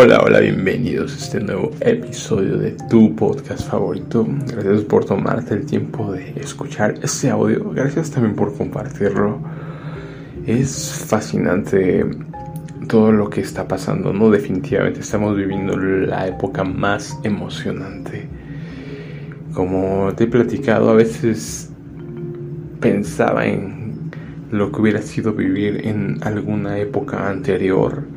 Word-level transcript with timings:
Hola, 0.00 0.20
hola, 0.24 0.38
bienvenidos 0.38 1.12
a 1.12 1.16
este 1.16 1.40
nuevo 1.40 1.72
episodio 1.80 2.56
de 2.56 2.70
tu 2.88 3.16
podcast 3.16 3.68
favorito. 3.68 4.24
Gracias 4.46 4.82
por 4.82 5.04
tomarte 5.04 5.54
el 5.54 5.66
tiempo 5.66 6.12
de 6.12 6.34
escuchar 6.40 6.94
este 7.02 7.30
audio. 7.30 7.68
Gracias 7.70 8.12
también 8.12 8.36
por 8.36 8.56
compartirlo. 8.56 9.40
Es 10.46 11.04
fascinante 11.04 12.06
todo 12.86 13.10
lo 13.10 13.28
que 13.28 13.40
está 13.40 13.66
pasando, 13.66 14.12
¿no? 14.12 14.30
Definitivamente 14.30 15.00
estamos 15.00 15.36
viviendo 15.36 15.76
la 15.76 16.28
época 16.28 16.62
más 16.62 17.18
emocionante. 17.24 18.28
Como 19.52 20.12
te 20.14 20.24
he 20.24 20.26
platicado, 20.28 20.90
a 20.90 20.94
veces 20.94 21.72
pensaba 22.78 23.46
en 23.46 24.12
lo 24.52 24.70
que 24.70 24.80
hubiera 24.80 25.02
sido 25.02 25.32
vivir 25.32 25.88
en 25.88 26.18
alguna 26.22 26.78
época 26.78 27.28
anterior 27.28 28.16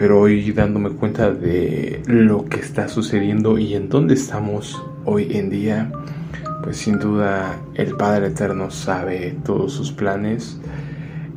pero 0.00 0.18
hoy 0.18 0.50
dándome 0.52 0.88
cuenta 0.92 1.30
de 1.30 2.00
lo 2.06 2.46
que 2.46 2.58
está 2.58 2.88
sucediendo 2.88 3.58
y 3.58 3.74
en 3.74 3.90
dónde 3.90 4.14
estamos 4.14 4.82
hoy 5.04 5.28
en 5.36 5.50
día, 5.50 5.92
pues 6.62 6.78
sin 6.78 6.98
duda 6.98 7.60
el 7.74 7.94
Padre 7.96 8.28
Eterno 8.28 8.70
sabe 8.70 9.36
todos 9.44 9.74
sus 9.74 9.92
planes 9.92 10.58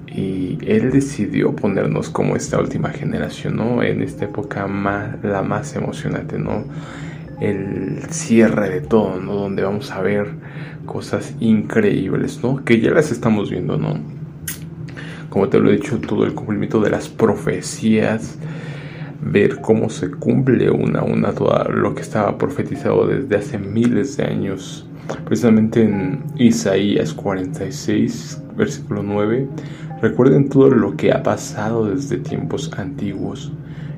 y 0.07 0.59
Él 0.65 0.91
decidió 0.91 1.53
ponernos 1.53 2.09
como 2.09 2.37
esta 2.37 2.57
última 2.57 2.91
generación, 2.91 3.57
¿no? 3.57 3.83
En 3.83 4.01
esta 4.01 4.23
época 4.23 4.65
más, 4.65 5.21
la 5.23 5.41
más 5.41 5.75
emocionante, 5.75 6.39
¿no? 6.39 6.63
El 7.41 8.01
cierre 8.11 8.69
de 8.69 8.79
todo, 8.79 9.19
¿no? 9.19 9.33
Donde 9.33 9.63
vamos 9.63 9.91
a 9.91 9.99
ver 9.99 10.27
cosas 10.85 11.35
increíbles, 11.41 12.39
¿no? 12.41 12.63
Que 12.63 12.79
ya 12.79 12.91
las 12.91 13.11
estamos 13.11 13.51
viendo, 13.51 13.77
¿no? 13.77 14.22
Como 15.33 15.49
te 15.49 15.59
lo 15.59 15.71
he 15.71 15.77
dicho, 15.77 15.97
todo 15.97 16.25
el 16.25 16.35
cumplimiento 16.35 16.79
de 16.79 16.91
las 16.91 17.09
profecías, 17.09 18.37
ver 19.19 19.61
cómo 19.61 19.89
se 19.89 20.11
cumple 20.11 20.69
una 20.69 20.99
a 20.99 21.03
una 21.03 21.31
todo 21.31 21.71
lo 21.71 21.95
que 21.95 22.03
estaba 22.03 22.37
profetizado 22.37 23.07
desde 23.07 23.37
hace 23.37 23.57
miles 23.57 24.15
de 24.15 24.25
años. 24.25 24.87
Precisamente 25.25 25.81
en 25.81 26.23
Isaías 26.35 27.15
46, 27.15 28.43
versículo 28.55 29.01
9, 29.01 29.49
recuerden 30.03 30.49
todo 30.49 30.69
lo 30.69 30.95
que 30.95 31.11
ha 31.11 31.23
pasado 31.23 31.89
desde 31.89 32.17
tiempos 32.17 32.71
antiguos. 32.77 33.51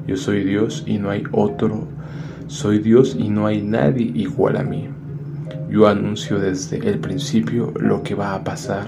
Yo 0.07 0.15
soy 0.15 0.45
Dios 0.45 0.85
y 0.88 0.99
no 0.99 1.09
hay 1.09 1.23
otro. 1.33 1.85
Soy 2.47 2.79
Dios 2.79 3.13
y 3.19 3.27
no 3.27 3.45
hay 3.45 3.61
nadie 3.61 4.09
igual 4.15 4.55
a 4.55 4.63
mí. 4.63 4.88
Yo 5.69 5.85
anuncio 5.89 6.39
desde 6.39 6.77
el 6.77 6.99
principio 6.99 7.73
lo 7.77 8.03
que 8.03 8.15
va 8.15 8.35
a 8.35 8.43
pasar 8.45 8.88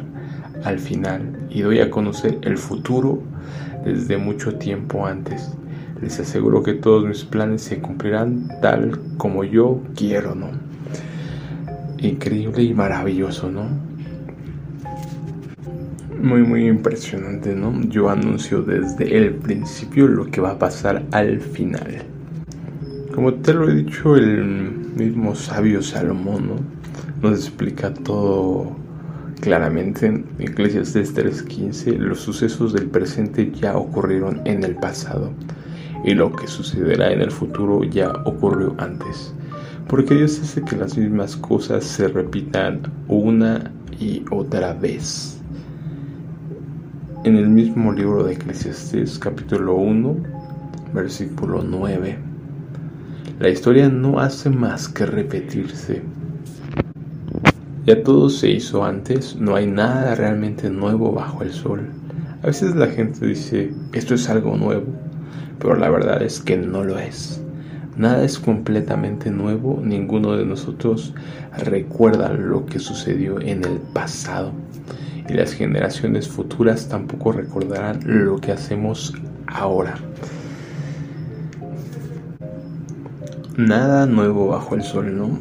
al 0.63 0.79
final 0.79 1.47
y 1.49 1.61
doy 1.61 1.79
a 1.79 1.89
conocer 1.89 2.37
el 2.41 2.57
futuro 2.57 3.21
desde 3.85 4.17
mucho 4.17 4.55
tiempo 4.55 5.05
antes. 5.05 5.51
Les 6.01 6.19
aseguro 6.19 6.61
que 6.61 6.73
todos 6.73 7.05
mis 7.05 7.23
planes 7.23 7.63
se 7.63 7.79
cumplirán 7.79 8.47
tal 8.61 8.99
como 9.17 9.43
yo 9.43 9.81
quiero, 9.95 10.35
¿no? 10.35 10.49
Increíble 11.97 12.63
y 12.63 12.73
maravilloso, 12.73 13.49
¿no? 13.49 13.67
Muy, 16.21 16.43
muy 16.43 16.67
impresionante, 16.67 17.55
¿no? 17.55 17.81
Yo 17.89 18.09
anuncio 18.09 18.61
desde 18.61 19.17
el 19.17 19.35
principio 19.35 20.07
lo 20.07 20.25
que 20.25 20.41
va 20.41 20.51
a 20.51 20.59
pasar 20.59 21.03
al 21.11 21.39
final. 21.39 22.03
Como 23.13 23.33
te 23.35 23.53
lo 23.53 23.67
he 23.67 23.75
dicho, 23.75 24.15
el 24.15 24.71
mismo 24.95 25.33
sabio 25.33 25.81
Salomón, 25.81 26.47
¿no? 26.47 26.55
Nos 27.29 27.39
explica 27.39 27.91
todo 27.91 28.75
Claramente 29.41 30.07
en 30.07 30.25
Eclesiastes 30.39 31.13
3:15 31.13 31.97
los 31.97 32.19
sucesos 32.19 32.73
del 32.73 32.87
presente 32.87 33.51
ya 33.51 33.77
ocurrieron 33.77 34.41
en 34.45 34.63
el 34.63 34.75
pasado 34.75 35.31
y 36.03 36.13
lo 36.13 36.31
que 36.31 36.47
sucederá 36.47 37.11
en 37.11 37.21
el 37.21 37.31
futuro 37.31 37.83
ya 37.83 38.11
ocurrió 38.25 38.75
antes. 38.77 39.33
Porque 39.87 40.15
Dios 40.15 40.39
hace 40.41 40.63
que 40.63 40.75
las 40.75 40.97
mismas 40.97 41.35
cosas 41.35 41.83
se 41.83 42.07
repitan 42.07 42.81
una 43.07 43.71
y 43.99 44.23
otra 44.31 44.73
vez. 44.73 45.39
En 47.23 47.35
el 47.35 47.47
mismo 47.47 47.93
libro 47.93 48.23
de 48.23 48.33
Eclesiastes 48.33 49.19
capítulo 49.19 49.75
1 49.75 50.15
versículo 50.93 51.63
9 51.63 52.27
la 53.39 53.49
historia 53.49 53.87
no 53.87 54.19
hace 54.19 54.49
más 54.49 54.89
que 54.89 55.05
repetirse 55.05 56.01
ya 57.87 58.03
todo 58.03 58.29
se 58.29 58.49
hizo 58.49 58.83
antes, 58.83 59.37
no 59.37 59.55
hay 59.55 59.65
nada 59.65 60.13
realmente 60.13 60.69
nuevo 60.69 61.13
bajo 61.13 61.41
el 61.41 61.53
sol. 61.53 61.87
A 62.43 62.47
veces 62.47 62.75
la 62.75 62.87
gente 62.87 63.25
dice, 63.25 63.73
esto 63.93 64.13
es 64.13 64.29
algo 64.29 64.57
nuevo, 64.57 64.87
pero 65.57 65.77
la 65.77 65.89
verdad 65.89 66.21
es 66.21 66.41
que 66.41 66.57
no 66.57 66.83
lo 66.83 66.99
es. 66.99 67.41
Nada 67.95 68.25
es 68.25 68.39
completamente 68.39 69.31
nuevo, 69.31 69.79
ninguno 69.81 70.35
de 70.35 70.45
nosotros 70.45 71.13
recuerda 71.57 72.33
lo 72.33 72.65
que 72.65 72.79
sucedió 72.79 73.39
en 73.39 73.63
el 73.63 73.77
pasado 73.93 74.51
y 75.29 75.33
las 75.33 75.53
generaciones 75.53 76.27
futuras 76.27 76.89
tampoco 76.89 77.31
recordarán 77.31 78.01
lo 78.03 78.35
que 78.35 78.51
hacemos 78.51 79.13
ahora. 79.47 79.95
Nada 83.57 84.05
nuevo 84.05 84.49
bajo 84.49 84.75
el 84.75 84.83
sol, 84.83 85.17
¿no? 85.17 85.39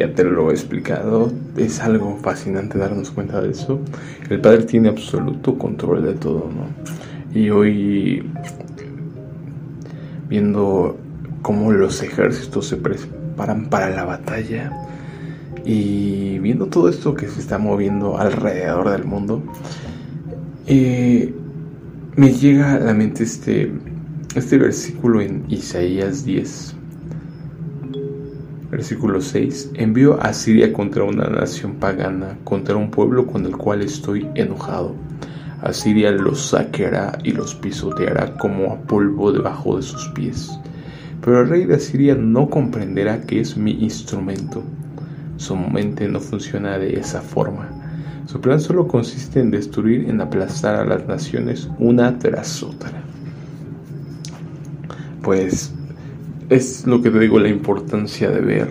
ya 0.00 0.14
te 0.14 0.24
lo 0.24 0.50
he 0.50 0.54
explicado, 0.54 1.30
es 1.58 1.80
algo 1.80 2.16
fascinante 2.22 2.78
darnos 2.78 3.10
cuenta 3.10 3.42
de 3.42 3.50
eso. 3.50 3.80
El 4.30 4.40
Padre 4.40 4.62
tiene 4.62 4.88
absoluto 4.88 5.58
control 5.58 6.04
de 6.04 6.14
todo, 6.14 6.50
¿no? 6.50 7.38
Y 7.38 7.50
hoy, 7.50 8.30
viendo 10.26 10.96
cómo 11.42 11.70
los 11.70 12.02
ejércitos 12.02 12.66
se 12.66 12.78
preparan 12.78 13.68
para 13.68 13.90
la 13.90 14.04
batalla 14.04 14.72
y 15.66 16.38
viendo 16.38 16.66
todo 16.66 16.88
esto 16.88 17.14
que 17.14 17.28
se 17.28 17.40
está 17.40 17.58
moviendo 17.58 18.16
alrededor 18.16 18.88
del 18.88 19.04
mundo, 19.04 19.42
eh, 20.66 21.34
me 22.16 22.32
llega 22.32 22.76
a 22.76 22.78
la 22.78 22.94
mente 22.94 23.24
este, 23.24 23.70
este 24.34 24.56
versículo 24.56 25.20
en 25.20 25.44
Isaías 25.48 26.24
10 26.24 26.79
Versículo 28.80 29.20
6. 29.20 29.72
Envío 29.74 30.18
a 30.22 30.32
Siria 30.32 30.72
contra 30.72 31.04
una 31.04 31.26
nación 31.26 31.74
pagana, 31.74 32.38
contra 32.44 32.76
un 32.76 32.90
pueblo 32.90 33.26
con 33.26 33.44
el 33.44 33.54
cual 33.54 33.82
estoy 33.82 34.26
enojado. 34.34 34.94
Asiria 35.60 36.10
los 36.12 36.40
saqueará 36.46 37.18
y 37.22 37.32
los 37.32 37.54
pisoteará 37.54 38.38
como 38.38 38.72
a 38.72 38.80
polvo 38.80 39.32
debajo 39.32 39.76
de 39.76 39.82
sus 39.82 40.08
pies. 40.14 40.58
Pero 41.20 41.42
el 41.42 41.50
rey 41.50 41.66
de 41.66 41.74
Asiria 41.74 42.14
no 42.14 42.48
comprenderá 42.48 43.20
que 43.20 43.40
es 43.40 43.54
mi 43.54 43.72
instrumento. 43.72 44.62
Su 45.36 45.56
mente 45.56 46.08
no 46.08 46.18
funciona 46.18 46.78
de 46.78 46.98
esa 46.98 47.20
forma. 47.20 47.68
Su 48.24 48.40
plan 48.40 48.60
solo 48.60 48.88
consiste 48.88 49.40
en 49.40 49.50
destruir, 49.50 50.08
en 50.08 50.22
aplastar 50.22 50.76
a 50.76 50.86
las 50.86 51.06
naciones 51.06 51.68
una 51.78 52.18
tras 52.18 52.62
otra. 52.62 52.92
Pues 55.20 55.70
es 56.50 56.84
lo 56.86 57.00
que 57.00 57.10
te 57.10 57.18
digo, 57.20 57.38
la 57.38 57.48
importancia 57.48 58.28
de 58.28 58.40
ver, 58.40 58.68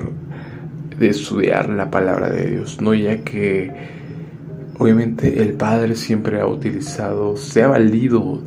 de 1.00 1.08
estudiar 1.08 1.70
la 1.70 1.90
palabra 1.90 2.30
de 2.30 2.52
Dios, 2.52 2.82
¿no? 2.82 2.94
Ya 2.94 3.24
que 3.24 3.72
obviamente 4.78 5.42
el 5.42 5.54
Padre 5.54 5.96
siempre 5.96 6.42
ha 6.42 6.46
utilizado, 6.46 7.38
se 7.38 7.64
ha 7.64 7.68
valido 7.68 8.42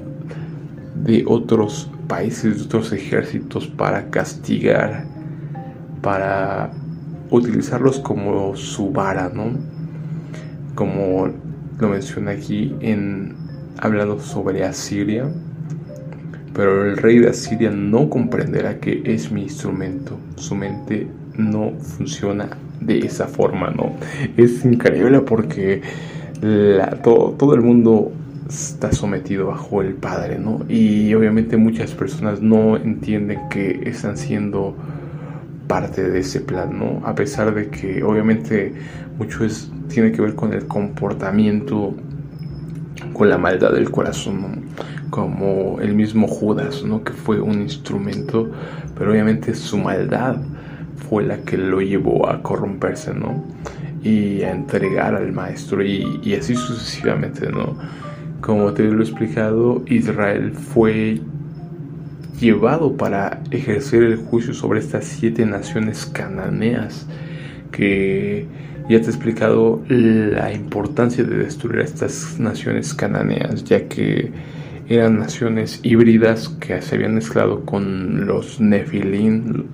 de 1.03 1.25
otros 1.26 1.91
países, 2.09 2.59
de 2.59 2.65
otros 2.65 2.92
ejércitos 2.92 3.66
para 3.66 4.10
castigar, 4.10 5.06
para 6.03 6.71
utilizarlos 7.31 8.00
como 8.00 8.54
su 8.54 8.91
vara, 8.92 9.31
¿no? 9.34 9.53
Como 10.75 11.31
lo 11.78 11.88
menciona 11.88 12.32
aquí 12.32 12.74
en 12.80 13.34
hablando 13.78 14.21
sobre 14.21 14.62
Asiria 14.65 15.30
pero 16.54 16.87
el 16.87 16.97
rey 16.97 17.19
de 17.19 17.31
Asiria 17.31 17.71
no 17.71 18.09
comprenderá 18.10 18.78
que 18.78 19.03
es 19.04 19.31
mi 19.33 19.43
instrumento. 19.43 20.19
Su 20.37 20.54
mente 20.54 21.07
no 21.37 21.72
funciona 21.81 22.49
de 22.81 22.99
esa 22.99 23.27
forma, 23.27 23.71
¿no? 23.71 23.95
Es 24.37 24.65
increíble 24.65 25.21
porque 25.21 25.83
todo, 27.03 27.31
todo 27.39 27.54
el 27.54 27.63
mundo 27.63 28.13
está 28.49 28.93
sometido 28.93 29.47
bajo 29.47 29.83
el 29.83 29.95
Padre, 29.95 30.39
¿no? 30.39 30.60
Y 30.69 31.15
obviamente 31.15 31.57
muchas 31.57 31.93
personas 31.93 32.43
no 32.43 32.77
entienden 32.77 33.49
que 33.49 33.81
están 33.87 34.16
siendo 34.16 34.77
parte 35.66 36.10
de 36.10 36.19
ese 36.21 36.41
plan, 36.41 36.78
¿no? 36.78 37.01
A 37.07 37.15
pesar 37.15 37.54
de 37.54 37.69
que 37.69 38.03
obviamente 38.03 38.75
mucho 39.19 39.45
es, 39.45 39.71
tiene 39.89 40.13
que 40.13 40.21
ver 40.21 40.34
con 40.34 40.53
el 40.53 40.66
comportamiento, 40.66 41.95
con 43.12 43.28
la 43.28 43.38
maldad 43.38 43.72
del 43.72 43.91
corazón, 43.91 44.62
como 45.10 45.80
el 45.80 45.94
mismo 45.94 46.26
Judas, 46.26 46.82
¿no? 46.84 47.04
que 47.04 47.12
fue 47.12 47.41
un 47.41 47.62
instrumento, 47.62 48.50
pero 48.97 49.12
obviamente 49.12 49.54
su 49.54 49.78
maldad 49.78 50.36
fue 51.09 51.24
la 51.24 51.38
que 51.38 51.59
lo 51.59 51.80
llevó 51.80 52.28
a 52.28 52.42
corromperse, 52.42 53.12
¿no? 53.12 53.44
Y 54.03 54.42
a 54.42 54.53
entregar 54.53 55.14
al 55.14 55.30
maestro 55.32 55.84
y, 55.84 56.34
así 56.34 56.54
sucesivamente, 56.54 57.50
¿no? 57.50 57.76
Como 58.41 58.72
te 58.72 58.84
lo 58.84 59.00
he 59.00 59.04
explicado, 59.04 59.82
Israel 59.86 60.53
fue 60.53 61.20
llevado 62.41 62.97
para 62.97 63.42
ejercer 63.50 64.03
el 64.03 64.16
juicio 64.16 64.54
sobre 64.54 64.80
estas 64.80 65.04
siete 65.04 65.44
naciones 65.44 66.06
cananeas 66.06 67.06
que 67.70 68.47
ya 68.88 69.00
te 69.00 69.06
he 69.06 69.10
explicado 69.10 69.82
la 69.88 70.52
importancia 70.52 71.24
de 71.24 71.38
destruir 71.38 71.80
a 71.80 71.84
estas 71.84 72.38
naciones 72.38 72.94
cananeas 72.94 73.64
ya 73.64 73.88
que 73.88 74.32
eran 74.88 75.18
naciones 75.18 75.80
híbridas 75.82 76.48
que 76.48 76.82
se 76.82 76.96
habían 76.96 77.14
mezclado 77.14 77.64
con 77.64 78.26
los 78.26 78.60
Nefilim, 78.60 79.64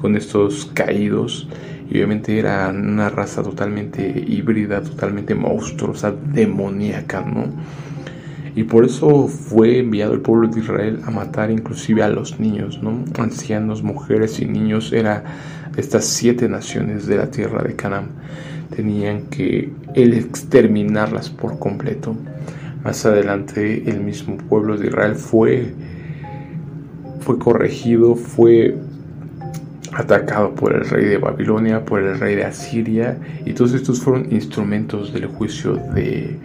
con 0.00 0.16
estos 0.16 0.70
caídos. 0.74 1.48
Y 1.90 1.96
obviamente 1.96 2.38
era 2.38 2.68
una 2.68 3.08
raza 3.08 3.42
totalmente 3.42 4.24
híbrida, 4.26 4.82
totalmente 4.82 5.34
monstruosa, 5.34 6.12
demoníaca, 6.12 7.22
¿no? 7.22 7.46
Y 8.54 8.64
por 8.64 8.84
eso 8.84 9.28
fue 9.28 9.78
enviado 9.78 10.12
el 10.12 10.20
pueblo 10.20 10.48
de 10.48 10.60
Israel 10.60 11.00
a 11.06 11.10
matar 11.10 11.50
inclusive 11.50 12.02
a 12.02 12.08
los 12.08 12.40
niños, 12.40 12.82
¿no? 12.82 13.04
Ancianos, 13.18 13.82
mujeres 13.82 14.40
y 14.40 14.46
niños. 14.46 14.92
Era 14.92 15.24
estas 15.78 16.04
siete 16.06 16.48
naciones 16.48 17.06
de 17.06 17.16
la 17.16 17.30
tierra 17.30 17.62
de 17.62 17.74
Canaán. 17.74 18.08
Tenían 18.74 19.22
que 19.26 19.72
exterminarlas 19.94 21.30
por 21.30 21.58
completo. 21.58 22.16
Más 22.84 23.06
adelante 23.06 23.88
el 23.88 24.00
mismo 24.00 24.36
pueblo 24.36 24.76
de 24.76 24.88
Israel 24.88 25.14
fue, 25.14 25.72
fue 27.20 27.38
corregido, 27.38 28.14
fue 28.14 28.76
atacado 29.92 30.54
por 30.54 30.74
el 30.74 30.88
rey 30.88 31.06
de 31.06 31.18
Babilonia, 31.18 31.84
por 31.84 32.02
el 32.02 32.18
rey 32.18 32.36
de 32.36 32.44
Asiria, 32.44 33.18
y 33.44 33.52
todos 33.52 33.72
estos 33.72 34.00
fueron 34.00 34.32
instrumentos 34.32 35.12
del 35.12 35.26
juicio 35.26 35.74
de, 35.94 36.36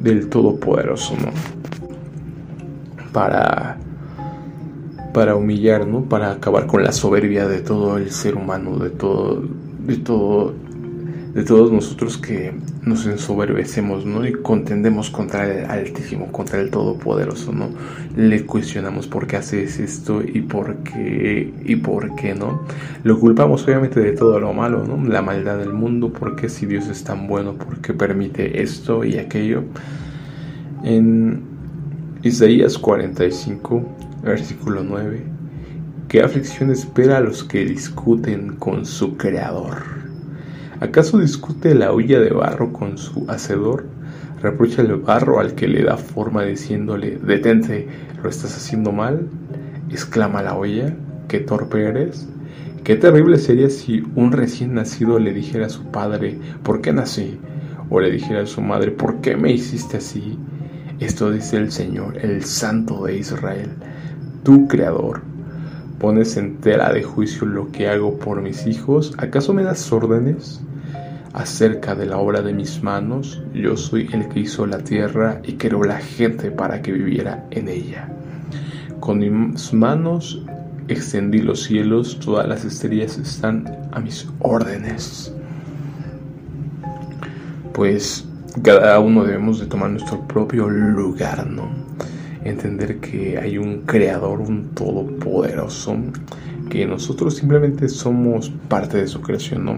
del 0.00 0.28
Todopoderoso, 0.28 1.16
¿no? 1.16 1.30
Para, 3.12 3.78
para 5.14 5.34
humillar. 5.34 5.86
Para 6.10 6.32
acabar 6.32 6.66
con 6.66 6.84
la 6.84 6.92
soberbia 6.92 7.48
de 7.48 7.60
todo 7.60 7.96
el 7.96 8.10
ser 8.10 8.36
humano, 8.36 8.76
de 8.76 8.90
todo, 8.90 9.42
de 9.86 9.96
todo 9.96 10.54
de 11.34 11.42
todos 11.42 11.72
nosotros 11.72 12.16
que 12.16 12.52
nos 12.82 13.06
ensoberbecemos, 13.06 14.06
¿no? 14.06 14.24
Y 14.24 14.32
contendemos 14.34 15.10
contra 15.10 15.50
el 15.52 15.68
Altísimo, 15.68 16.30
contra 16.30 16.60
el 16.60 16.70
Todopoderoso, 16.70 17.52
¿no? 17.52 17.70
Le 18.16 18.46
cuestionamos 18.46 19.08
por 19.08 19.26
qué 19.26 19.38
haces 19.38 19.80
esto 19.80 20.22
y 20.22 20.42
por 20.42 20.76
qué 20.84 21.52
y 21.64 21.76
por 21.76 22.14
qué, 22.14 22.36
¿no? 22.36 22.62
Lo 23.02 23.18
culpamos 23.18 23.64
obviamente 23.64 23.98
de 23.98 24.12
todo 24.12 24.38
lo 24.38 24.52
malo, 24.52 24.84
¿no? 24.84 25.04
La 25.08 25.22
maldad 25.22 25.58
del 25.58 25.72
mundo, 25.72 26.12
porque 26.12 26.48
si 26.48 26.66
Dios 26.66 26.86
es 26.86 27.02
tan 27.02 27.26
bueno, 27.26 27.54
¿por 27.54 27.78
qué 27.80 27.92
permite 27.92 28.62
esto 28.62 29.04
y 29.04 29.18
aquello? 29.18 29.64
En 30.84 31.42
Isaías 32.22 32.78
45, 32.78 33.82
versículo 34.24 34.82
9, 34.82 35.22
¿qué 36.08 36.22
aflicción 36.22 36.70
espera 36.70 37.18
a 37.18 37.20
los 37.20 37.44
que 37.44 37.64
discuten 37.64 38.56
con 38.56 38.86
su 38.86 39.16
Creador? 39.16 39.82
¿Acaso 40.80 41.18
discute 41.18 41.74
la 41.74 41.92
olla 41.92 42.18
de 42.20 42.30
barro 42.30 42.72
con 42.72 42.96
su 42.96 43.26
hacedor? 43.28 43.86
Reprocha 44.40 44.82
el 44.82 44.96
barro 44.96 45.40
al 45.40 45.54
que 45.54 45.68
le 45.68 45.84
da 45.84 45.96
forma 45.96 46.42
diciéndole, 46.42 47.18
detente, 47.18 47.86
lo 48.22 48.28
estás 48.28 48.56
haciendo 48.56 48.92
mal. 48.92 49.28
Exclama 49.90 50.42
la 50.42 50.56
olla, 50.56 50.96
qué 51.28 51.40
torpe 51.40 51.84
eres. 51.84 52.26
Qué 52.82 52.96
terrible 52.96 53.38
sería 53.38 53.70
si 53.70 54.02
un 54.14 54.32
recién 54.32 54.74
nacido 54.74 55.18
le 55.18 55.32
dijera 55.32 55.66
a 55.66 55.70
su 55.70 55.84
padre, 55.90 56.38
¿por 56.62 56.80
qué 56.80 56.92
nací? 56.92 57.38
O 57.90 58.00
le 58.00 58.10
dijera 58.10 58.42
a 58.42 58.46
su 58.46 58.60
madre, 58.60 58.90
¿por 58.90 59.20
qué 59.20 59.36
me 59.36 59.52
hiciste 59.52 59.98
así? 59.98 60.38
Esto 61.00 61.30
dice 61.30 61.56
el 61.56 61.72
Señor, 61.72 62.18
el 62.18 62.44
Santo 62.44 63.04
de 63.04 63.16
Israel, 63.16 63.70
tu 64.44 64.68
Creador. 64.68 65.22
¿Pones 65.98 66.36
en 66.36 66.58
tela 66.58 66.92
de 66.92 67.02
juicio 67.02 67.46
lo 67.46 67.72
que 67.72 67.88
hago 67.88 68.18
por 68.18 68.40
mis 68.40 68.66
hijos? 68.66 69.14
¿Acaso 69.18 69.52
me 69.52 69.64
das 69.64 69.90
órdenes? 69.92 70.60
acerca 71.34 71.96
de 71.96 72.06
la 72.06 72.18
obra 72.18 72.42
de 72.42 72.54
mis 72.54 72.82
manos, 72.82 73.42
yo 73.52 73.76
soy 73.76 74.08
el 74.12 74.28
que 74.28 74.40
hizo 74.40 74.66
la 74.66 74.78
tierra 74.78 75.40
y 75.42 75.54
creó 75.54 75.82
la 75.82 75.98
gente 75.98 76.52
para 76.52 76.80
que 76.80 76.92
viviera 76.92 77.44
en 77.50 77.68
ella. 77.68 78.08
Con 79.00 79.18
mis 79.18 79.72
manos 79.74 80.40
extendí 80.86 81.40
los 81.40 81.64
cielos, 81.64 82.20
todas 82.20 82.46
las 82.46 82.64
estrellas 82.64 83.18
están 83.18 83.88
a 83.90 83.98
mis 83.98 84.28
órdenes. 84.38 85.34
Pues 87.72 88.24
cada 88.62 89.00
uno 89.00 89.24
debemos 89.24 89.58
de 89.58 89.66
tomar 89.66 89.90
nuestro 89.90 90.20
propio 90.28 90.70
lugar, 90.70 91.48
¿no? 91.48 91.83
Entender 92.44 92.98
que 92.98 93.38
hay 93.38 93.58
un 93.58 93.80
creador, 93.80 94.40
un 94.40 94.70
todopoderoso, 94.70 95.96
que 96.70 96.86
nosotros 96.86 97.36
simplemente 97.36 97.88
somos 97.88 98.50
parte 98.68 98.98
de 98.98 99.06
su 99.06 99.20
creación, 99.20 99.64
¿no? 99.64 99.76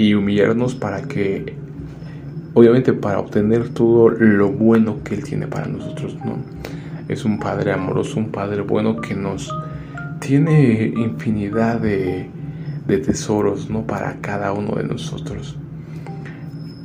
y 0.00 0.14
humillarnos 0.14 0.74
para 0.74 1.02
que, 1.02 1.54
obviamente 2.54 2.94
para 2.94 3.18
obtener 3.18 3.68
todo 3.68 4.08
lo 4.08 4.50
bueno 4.50 5.02
que 5.04 5.14
Él 5.14 5.24
tiene 5.24 5.46
para 5.46 5.66
nosotros, 5.66 6.16
¿no? 6.24 6.38
Es 7.08 7.26
un 7.26 7.38
Padre 7.38 7.72
amoroso, 7.72 8.18
un 8.18 8.30
Padre 8.30 8.62
bueno 8.62 8.96
que 8.96 9.14
nos 9.14 9.52
tiene 10.20 10.92
infinidad 10.96 11.80
de, 11.80 12.30
de 12.86 12.98
tesoros, 12.98 13.68
¿no? 13.68 13.86
Para 13.86 14.16
cada 14.22 14.52
uno 14.52 14.76
de 14.76 14.84
nosotros. 14.84 15.58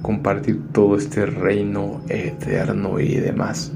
Compartir 0.02 0.60
todo 0.74 0.98
este 0.98 1.26
reino 1.26 2.02
eterno 2.10 3.00
y 3.00 3.16
demás. 3.16 3.72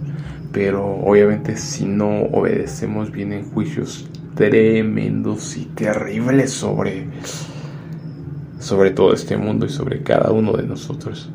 Pero 0.51 0.85
obviamente 0.85 1.57
si 1.57 1.85
no 1.85 2.23
obedecemos 2.23 3.11
vienen 3.11 3.49
juicios 3.51 4.09
tremendos 4.35 5.57
y 5.57 5.65
terribles 5.65 6.51
sobre 6.51 7.07
sobre 8.59 8.91
todo 8.91 9.13
este 9.13 9.37
mundo 9.37 9.65
y 9.65 9.69
sobre 9.69 10.03
cada 10.03 10.31
uno 10.31 10.53
de 10.53 10.63
nosotros. 10.63 11.29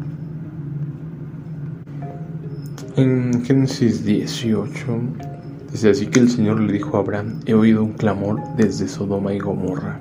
En 2.96 3.44
Génesis 3.44 4.04
18 4.04 4.86
dice 5.72 5.90
así 5.90 6.06
que 6.06 6.20
el 6.20 6.30
Señor 6.30 6.60
le 6.60 6.72
dijo 6.72 6.96
a 6.96 7.00
Abraham, 7.00 7.40
he 7.46 7.54
oído 7.54 7.82
un 7.82 7.94
clamor 7.94 8.40
desde 8.56 8.86
Sodoma 8.86 9.34
y 9.34 9.40
Gomorra, 9.40 9.98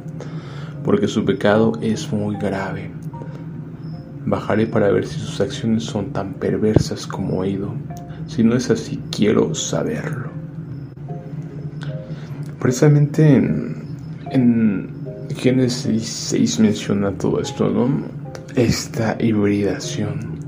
porque 0.84 1.08
su 1.08 1.26
pecado 1.26 1.74
es 1.82 2.12
muy 2.12 2.38
grave. 2.38 2.92
Bajaré 4.26 4.68
para 4.68 4.92
ver 4.92 5.08
si 5.08 5.20
sus 5.20 5.42
acciones 5.42 5.84
son 5.84 6.12
tan 6.12 6.34
perversas 6.34 7.08
como 7.08 7.44
he 7.44 7.50
oído. 7.50 7.74
Si 8.28 8.44
no 8.44 8.56
es 8.56 8.70
así, 8.70 9.00
quiero 9.12 9.54
saberlo. 9.54 10.30
Precisamente 12.60 13.36
en, 13.36 13.84
en 14.32 14.90
Génesis 15.36 16.08
6 16.08 16.60
menciona 16.60 17.12
todo 17.12 17.42
esto, 17.42 17.70
¿no? 17.70 17.90
Esta 18.56 19.18
hibridación. 19.20 20.40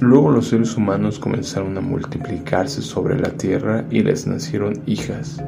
Luego 0.00 0.30
los 0.30 0.48
seres 0.48 0.76
humanos 0.76 1.18
comenzaron 1.18 1.78
a 1.78 1.80
multiplicarse 1.80 2.82
sobre 2.82 3.18
la 3.18 3.30
tierra 3.30 3.84
y 3.90 4.02
les 4.02 4.26
nacieron 4.26 4.82
hijas. 4.86 5.42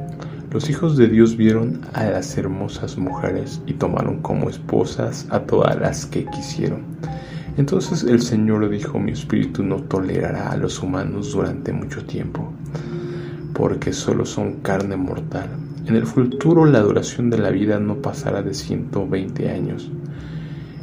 Los 0.51 0.69
hijos 0.69 0.97
de 0.97 1.07
Dios 1.07 1.35
vieron 1.35 1.81
a 1.93 2.05
las 2.05 2.37
hermosas 2.37 2.97
mujeres 2.97 3.61
y 3.67 3.73
tomaron 3.73 4.21
como 4.21 4.49
esposas 4.49 5.27
a 5.29 5.41
todas 5.41 5.77
las 5.79 6.05
que 6.05 6.25
quisieron. 6.25 6.83
Entonces 7.57 8.03
el 8.03 8.21
Señor 8.21 8.69
dijo, 8.69 8.99
mi 8.99 9.11
espíritu 9.11 9.63
no 9.63 9.81
tolerará 9.83 10.51
a 10.51 10.57
los 10.57 10.81
humanos 10.81 11.33
durante 11.33 11.73
mucho 11.73 12.05
tiempo, 12.05 12.53
porque 13.53 13.91
solo 13.91 14.25
son 14.25 14.61
carne 14.61 14.95
mortal 14.95 15.49
en 15.87 15.95
el 15.95 16.05
futuro 16.05 16.65
la 16.65 16.81
duración 16.81 17.29
de 17.29 17.37
la 17.37 17.49
vida 17.49 17.79
no 17.79 18.01
pasará 18.01 18.43
de 18.43 18.53
120 18.53 19.49
años. 19.49 19.89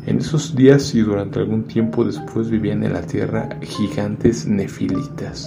En 0.06 0.16
esos 0.16 0.56
días 0.56 0.94
y 0.94 1.02
durante 1.02 1.40
algún 1.40 1.64
tiempo 1.64 2.06
después 2.06 2.48
vivían 2.48 2.82
en 2.84 2.94
la 2.94 3.02
tierra 3.02 3.50
gigantes 3.60 4.46
nefilitas, 4.46 5.46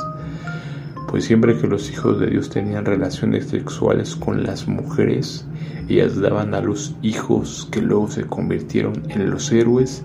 pues 1.08 1.26
siempre 1.26 1.58
que 1.58 1.68
los 1.68 1.90
hijos 1.90 2.20
de 2.20 2.28
Dios 2.28 2.50
tenían 2.50 2.86
relaciones 2.86 3.48
sexuales 3.48 4.16
con 4.16 4.44
las 4.44 4.68
mujeres, 4.68 5.48
ellas 5.88 6.20
daban 6.20 6.54
a 6.54 6.62
luz 6.62 6.96
hijos 7.02 7.68
que 7.72 7.82
luego 7.82 8.10
se 8.10 8.26
convirtieron 8.26 9.04
en 9.10 9.30
los 9.30 9.52
héroes 9.52 10.04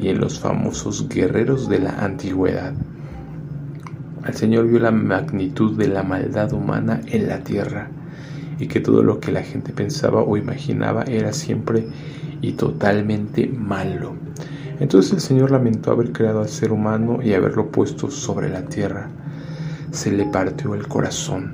y 0.00 0.08
en 0.08 0.20
los 0.20 0.38
famosos 0.38 1.08
guerreros 1.08 1.68
de 1.68 1.78
la 1.78 2.04
antigüedad. 2.04 2.74
El 4.26 4.34
Señor 4.34 4.68
vio 4.68 4.78
la 4.80 4.90
magnitud 4.90 5.76
de 5.78 5.88
la 5.88 6.02
maldad 6.02 6.52
humana 6.52 7.00
en 7.06 7.28
la 7.28 7.40
tierra 7.40 7.88
y 8.58 8.66
que 8.68 8.80
todo 8.80 9.02
lo 9.02 9.20
que 9.20 9.32
la 9.32 9.42
gente 9.42 9.72
pensaba 9.72 10.22
o 10.22 10.36
imaginaba 10.36 11.04
era 11.04 11.32
siempre 11.32 11.86
y 12.42 12.52
totalmente 12.52 13.48
malo. 13.48 14.14
Entonces 14.78 15.14
el 15.14 15.20
Señor 15.20 15.50
lamentó 15.50 15.90
haber 15.90 16.12
creado 16.12 16.40
al 16.40 16.48
ser 16.48 16.72
humano 16.72 17.20
y 17.22 17.32
haberlo 17.32 17.70
puesto 17.70 18.10
sobre 18.10 18.50
la 18.50 18.62
tierra. 18.66 19.08
Se 19.94 20.10
le 20.10 20.26
partió 20.26 20.74
el 20.74 20.88
corazón. 20.88 21.52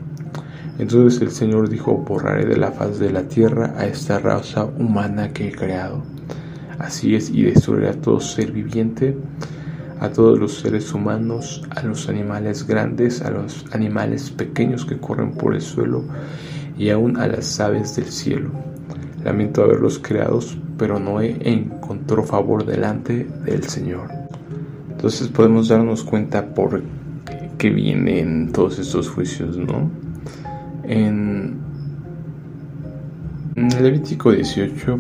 Entonces 0.79 1.21
el 1.21 1.31
Señor 1.31 1.69
dijo, 1.69 1.99
borraré 1.99 2.47
de 2.47 2.57
la 2.57 2.73
faz 2.73 2.99
de 2.99 3.13
la 3.13 3.25
tierra 3.25 3.75
a 3.77 3.85
esta 3.85 4.19
raza 4.19 4.65
humana 4.65 5.35
que 5.35 5.49
he 5.49 5.53
creado. 5.53 6.03
Así 6.79 7.15
es, 7.15 7.29
y 7.29 7.43
destruiré 7.43 7.91
a 7.91 8.01
todo 8.01 8.19
ser 8.19 8.51
viviente, 8.51 9.15
a 10.01 10.09
todos 10.09 10.39
los 10.39 10.59
seres 10.59 10.95
humanos, 10.95 11.63
a 11.77 11.83
los 11.83 12.09
animales 12.09 12.67
grandes, 12.67 13.21
a 13.21 13.31
los 13.31 13.67
animales 13.73 14.31
pequeños 14.31 14.87
que 14.87 14.97
corren 14.97 15.33
por 15.33 15.55
el 15.55 15.61
suelo 15.61 16.03
y 16.79 16.89
aún 16.89 17.19
a 17.19 17.27
las 17.27 17.61
aves 17.61 17.95
del 17.97 18.07
cielo. 18.07 18.49
Lamento 19.23 19.63
haberlos 19.63 19.99
creados, 19.99 20.57
pero 20.79 20.99
Noé 20.99 21.37
encontró 21.43 22.25
favor 22.25 22.65
delante 22.65 23.29
del 23.45 23.65
Señor. 23.65 24.09
Entonces 24.91 25.29
podemos 25.29 25.69
darnos 25.69 26.05
cuenta 26.05 26.55
por 26.55 26.83
qué 27.61 27.69
vienen 27.69 28.53
todos 28.53 28.79
estos 28.79 29.11
juicios, 29.11 29.59
¿no? 29.59 29.91
En, 30.83 31.59
en 33.55 33.83
Levítico 33.83 34.33
18 34.33 34.99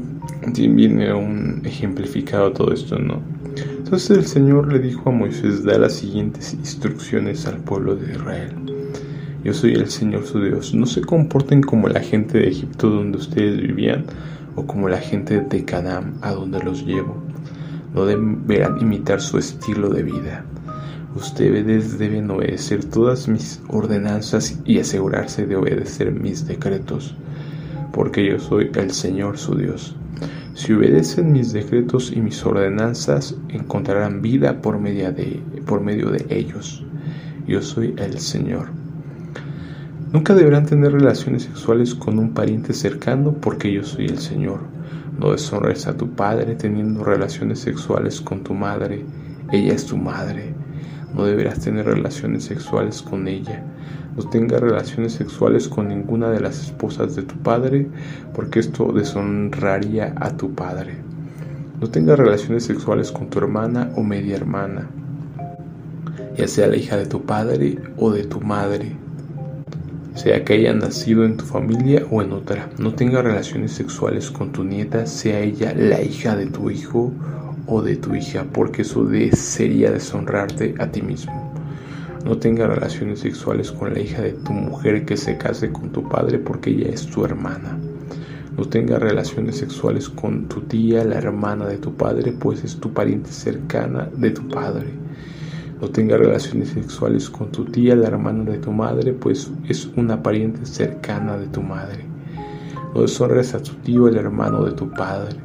viene 0.52 1.10
un 1.14 1.62
ejemplificado 1.64 2.52
todo 2.52 2.74
esto, 2.74 2.98
¿no? 2.98 3.22
Entonces 3.78 4.10
el 4.10 4.26
Señor 4.26 4.70
le 4.70 4.78
dijo 4.78 5.08
a 5.08 5.12
Moisés, 5.12 5.64
da 5.64 5.78
las 5.78 5.94
siguientes 5.94 6.52
instrucciones 6.52 7.46
al 7.46 7.56
pueblo 7.60 7.96
de 7.96 8.12
Israel. 8.12 8.54
Yo 9.42 9.54
soy 9.54 9.72
el 9.72 9.88
Señor 9.88 10.26
su 10.26 10.42
Dios. 10.44 10.74
No 10.74 10.84
se 10.84 11.00
comporten 11.00 11.62
como 11.62 11.88
la 11.88 12.00
gente 12.00 12.40
de 12.40 12.48
Egipto 12.48 12.90
donde 12.90 13.16
ustedes 13.16 13.58
vivían 13.58 14.04
o 14.54 14.66
como 14.66 14.86
la 14.90 14.98
gente 14.98 15.40
de 15.40 15.64
Canaán 15.64 16.18
a 16.20 16.32
donde 16.32 16.62
los 16.62 16.84
llevo. 16.84 17.16
No 17.94 18.04
deberán 18.04 18.78
imitar 18.82 19.22
su 19.22 19.38
estilo 19.38 19.88
de 19.88 20.02
vida. 20.02 20.44
Ustedes 21.14 21.98
deben 21.98 22.30
obedecer 22.30 22.84
todas 22.84 23.26
mis 23.26 23.60
ordenanzas 23.68 24.60
y 24.64 24.78
asegurarse 24.78 25.44
de 25.44 25.56
obedecer 25.56 26.12
mis 26.12 26.46
decretos, 26.46 27.16
porque 27.92 28.24
yo 28.24 28.38
soy 28.38 28.70
el 28.76 28.92
Señor 28.92 29.36
su 29.36 29.56
Dios. 29.56 29.96
Si 30.54 30.72
obedecen 30.72 31.32
mis 31.32 31.52
decretos 31.52 32.12
y 32.14 32.20
mis 32.20 32.44
ordenanzas, 32.46 33.34
encontrarán 33.48 34.22
vida 34.22 34.60
por 34.60 34.78
medio 34.78 35.10
de, 35.10 36.26
ellos. 36.28 36.84
Yo 37.46 37.60
soy 37.60 37.92
el 37.96 38.20
Señor. 38.20 38.68
Nunca 40.12 40.34
deberán 40.34 40.66
tener 40.66 40.92
relaciones 40.92 41.42
sexuales 41.44 41.94
con 41.94 42.20
un 42.20 42.34
pariente 42.34 42.72
cercano 42.72 43.32
porque 43.32 43.72
yo 43.72 43.82
soy 43.82 44.06
el 44.06 44.18
Señor. 44.18 44.60
No 45.18 45.32
deshonres 45.32 45.88
a 45.88 45.96
tu 45.96 46.10
padre 46.10 46.54
teniendo 46.54 47.02
relaciones 47.02 47.58
sexuales 47.58 48.20
con 48.20 48.44
tu 48.44 48.54
madre. 48.54 49.04
Ella 49.50 49.72
es 49.72 49.86
tu 49.86 49.96
madre. 49.96 50.59
No 51.14 51.24
deberás 51.24 51.60
tener 51.60 51.86
relaciones 51.86 52.44
sexuales 52.44 53.02
con 53.02 53.28
ella 53.28 53.64
no 54.16 54.24
tengas 54.24 54.60
relaciones 54.60 55.12
sexuales 55.12 55.68
con 55.68 55.88
ninguna 55.88 56.30
de 56.30 56.40
las 56.40 56.60
esposas 56.60 57.14
de 57.14 57.22
tu 57.22 57.36
padre, 57.36 57.86
porque 58.34 58.58
esto 58.58 58.92
deshonraría 58.92 60.14
a 60.16 60.36
tu 60.36 60.52
padre. 60.52 60.96
No 61.80 61.88
tengas 61.88 62.18
relaciones 62.18 62.64
sexuales 62.64 63.12
con 63.12 63.30
tu 63.30 63.38
hermana 63.38 63.92
o 63.96 64.02
media 64.02 64.36
hermana, 64.36 64.90
ya 66.36 66.48
sea 66.48 66.66
la 66.66 66.76
hija 66.76 66.96
de 66.96 67.06
tu 67.06 67.22
padre 67.22 67.78
o 67.96 68.10
de 68.10 68.24
tu 68.24 68.40
madre, 68.40 68.96
sea 70.16 70.44
que 70.44 70.54
haya 70.54 70.74
nacido 70.74 71.24
en 71.24 71.36
tu 71.36 71.44
familia 71.44 72.04
o 72.10 72.20
en 72.20 72.32
otra. 72.32 72.68
No 72.78 72.94
tengas 72.94 73.24
relaciones 73.24 73.72
sexuales 73.72 74.30
con 74.30 74.50
tu 74.50 74.64
nieta, 74.64 75.06
sea 75.06 75.38
ella 75.38 75.72
la 75.74 76.02
hija 76.02 76.36
de 76.36 76.46
tu 76.46 76.68
hijo 76.70 77.12
o 77.70 77.80
de 77.80 77.96
tu 77.96 78.14
hija, 78.14 78.44
porque 78.52 78.82
eso 78.82 79.08
sería 79.32 79.92
deshonrarte 79.92 80.74
a 80.78 80.90
ti 80.90 81.02
mismo. 81.02 81.52
No 82.24 82.36
tenga 82.36 82.66
relaciones 82.66 83.20
sexuales 83.20 83.70
con 83.70 83.94
la 83.94 84.00
hija 84.00 84.20
de 84.22 84.32
tu 84.32 84.52
mujer 84.52 85.06
que 85.06 85.16
se 85.16 85.38
case 85.38 85.72
con 85.72 85.90
tu 85.90 86.06
padre 86.06 86.38
porque 86.38 86.70
ella 86.70 86.90
es 86.90 87.06
tu 87.06 87.24
hermana. 87.24 87.78
No 88.58 88.64
tenga 88.64 88.98
relaciones 88.98 89.56
sexuales 89.56 90.08
con 90.08 90.46
tu 90.46 90.62
tía, 90.62 91.04
la 91.04 91.16
hermana 91.16 91.66
de 91.66 91.78
tu 91.78 91.94
padre, 91.94 92.32
pues 92.32 92.62
es 92.64 92.76
tu 92.76 92.92
pariente 92.92 93.30
cercana 93.30 94.10
de 94.14 94.30
tu 94.32 94.46
padre. 94.48 94.88
No 95.80 95.88
tenga 95.88 96.18
relaciones 96.18 96.70
sexuales 96.70 97.30
con 97.30 97.50
tu 97.52 97.64
tía, 97.64 97.96
la 97.96 98.08
hermana 98.08 98.50
de 98.50 98.58
tu 98.58 98.72
madre, 98.72 99.14
pues 99.14 99.50
es 99.66 99.86
una 99.96 100.22
pariente 100.22 100.66
cercana 100.66 101.38
de 101.38 101.46
tu 101.46 101.62
madre. 101.62 102.04
No 102.94 103.02
deshonres 103.02 103.54
a 103.54 103.62
tu 103.62 103.72
tío, 103.76 104.08
el 104.08 104.16
hermano 104.16 104.64
de 104.64 104.72
tu 104.72 104.90
padre. 104.90 105.36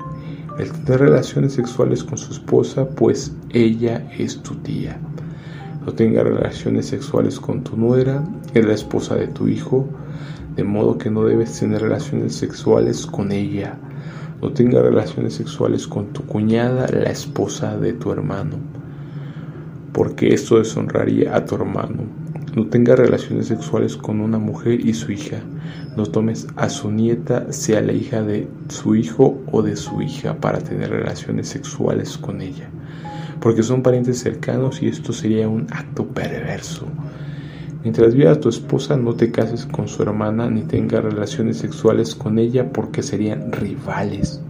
El 0.58 0.72
tener 0.72 1.02
relaciones 1.02 1.52
sexuales 1.54 2.02
con 2.02 2.18
su 2.18 2.32
esposa, 2.32 2.88
pues 2.88 3.34
ella 3.50 4.10
es 4.18 4.42
tu 4.42 4.56
tía. 4.56 4.98
No 5.86 5.92
tenga 5.92 6.24
relaciones 6.24 6.86
sexuales 6.86 7.42
con 7.42 7.62
tu 7.62 7.76
nuera, 7.76 8.24
es 8.54 8.66
la 8.66 8.74
esposa 8.74 9.16
de 9.16 9.28
tu 9.28 9.50
hijo, 9.50 9.86
de 10.56 10.64
modo 10.64 10.98
que 10.98 11.12
no 11.12 11.26
debes 11.26 11.60
tener 11.60 11.82
relaciones 11.82 12.36
sexuales 12.36 13.06
con 13.06 13.34
ella. 13.34 13.78
No 14.42 14.54
tenga 14.54 14.82
relaciones 14.82 15.34
sexuales 15.34 15.88
con 15.88 16.14
tu 16.14 16.26
cuñada, 16.26 16.88
la 16.88 17.10
esposa 17.10 17.78
de 17.78 17.92
tu 17.92 18.14
hermano, 18.14 18.56
porque 19.92 20.34
esto 20.34 20.58
deshonraría 20.58 21.36
a 21.36 21.44
tu 21.44 21.56
hermano. 21.56 22.25
No 22.56 22.68
tenga 22.68 22.96
relaciones 22.96 23.48
sexuales 23.48 23.98
con 23.98 24.22
una 24.22 24.40
mujer 24.40 24.80
y 24.80 24.94
su 24.94 25.12
hija. 25.12 25.38
No 25.96 26.06
tomes 26.06 26.48
a 26.56 26.70
su 26.70 26.90
nieta, 26.90 27.52
sea 27.52 27.82
la 27.82 27.94
hija 27.94 28.24
de 28.24 28.48
su 28.70 28.96
hijo 28.96 29.44
o 29.52 29.62
de 29.62 29.76
su 29.76 30.02
hija, 30.02 30.38
para 30.38 30.60
tener 30.60 30.90
relaciones 30.90 31.50
sexuales 31.50 32.18
con 32.18 32.42
ella 32.42 32.70
porque 33.40 33.64
son 33.64 33.84
parientes 33.84 34.20
cercanos 34.20 34.82
y 34.82 34.88
esto 34.88 35.14
sería 35.14 35.48
un 35.48 35.68
acto 35.72 36.08
perverso. 36.08 36.88
Mientras 37.84 38.16
viva 38.16 38.32
a 38.32 38.40
tu 38.40 38.50
esposa, 38.50 38.98
no 38.98 39.14
te 39.14 39.32
cases 39.32 39.66
con 39.68 39.88
su 39.88 40.02
hermana 40.02 40.50
ni 40.50 40.64
tengas 40.64 41.04
relaciones 41.04 41.58
sexuales 41.58 42.16
con 42.16 42.40
ella 42.40 42.72
porque 42.72 43.04
serían 43.04 43.52
rivales. 43.52 44.42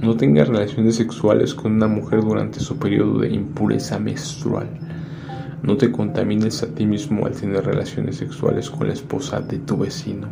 No 0.00 0.16
tengas 0.16 0.48
relaciones 0.48 0.96
sexuales 0.96 1.54
con 1.54 1.72
una 1.72 1.88
mujer 1.88 2.20
durante 2.20 2.60
su 2.60 2.76
periodo 2.76 3.18
de 3.18 3.30
impureza 3.30 3.98
menstrual. 3.98 4.68
No 5.62 5.76
te 5.76 5.92
contamines 5.92 6.62
a 6.62 6.66
ti 6.66 6.86
mismo 6.86 7.26
al 7.26 7.32
tener 7.32 7.64
relaciones 7.64 8.16
sexuales 8.16 8.68
con 8.68 8.88
la 8.88 8.94
esposa 8.94 9.40
de 9.40 9.58
tu 9.58 9.78
vecino. 9.78 10.28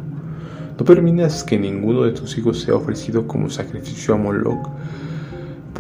No 0.79 0.85
permitas 0.85 1.45
que 1.45 1.59
ninguno 1.59 2.03
de 2.03 2.13
tus 2.13 2.37
hijos 2.39 2.61
sea 2.61 2.75
ofrecido 2.75 3.27
como 3.27 3.49
sacrificio 3.51 4.15
a 4.15 4.17
Moloch 4.17 4.69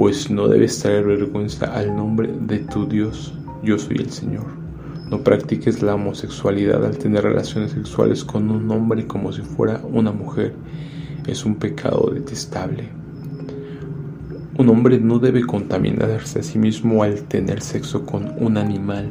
pues 0.01 0.31
no 0.31 0.49
debes 0.49 0.79
traer 0.79 1.05
vergüenza 1.05 1.75
al 1.75 1.95
nombre 1.95 2.31
de 2.41 2.61
tu 2.61 2.87
Dios. 2.87 3.35
Yo 3.63 3.79
soy 3.79 3.99
el 3.99 4.11
Señor. 4.11 4.47
No 5.11 5.23
practiques 5.23 5.83
la 5.83 5.95
homosexualidad 5.95 6.87
al 6.87 6.97
tener 6.97 7.25
relaciones 7.25 7.73
sexuales 7.73 8.25
con 8.25 8.51
un 8.51 8.71
hombre 8.71 9.07
como 9.07 9.31
si 9.31 9.43
fuera 9.43 9.83
una 9.85 10.11
mujer. 10.11 10.55
Es 11.27 11.45
un 11.45 11.57
pecado 11.57 12.11
detestable. 12.15 12.89
Un 14.57 14.71
hombre 14.71 14.99
no 14.99 15.19
debe 15.19 15.45
contaminarse 15.45 16.39
a 16.39 16.43
sí 16.43 16.59
mismo 16.59 17.03
al 17.03 17.25
tener 17.25 17.61
sexo 17.61 18.07
con 18.07 18.33
un 18.39 18.57
animal. 18.57 19.11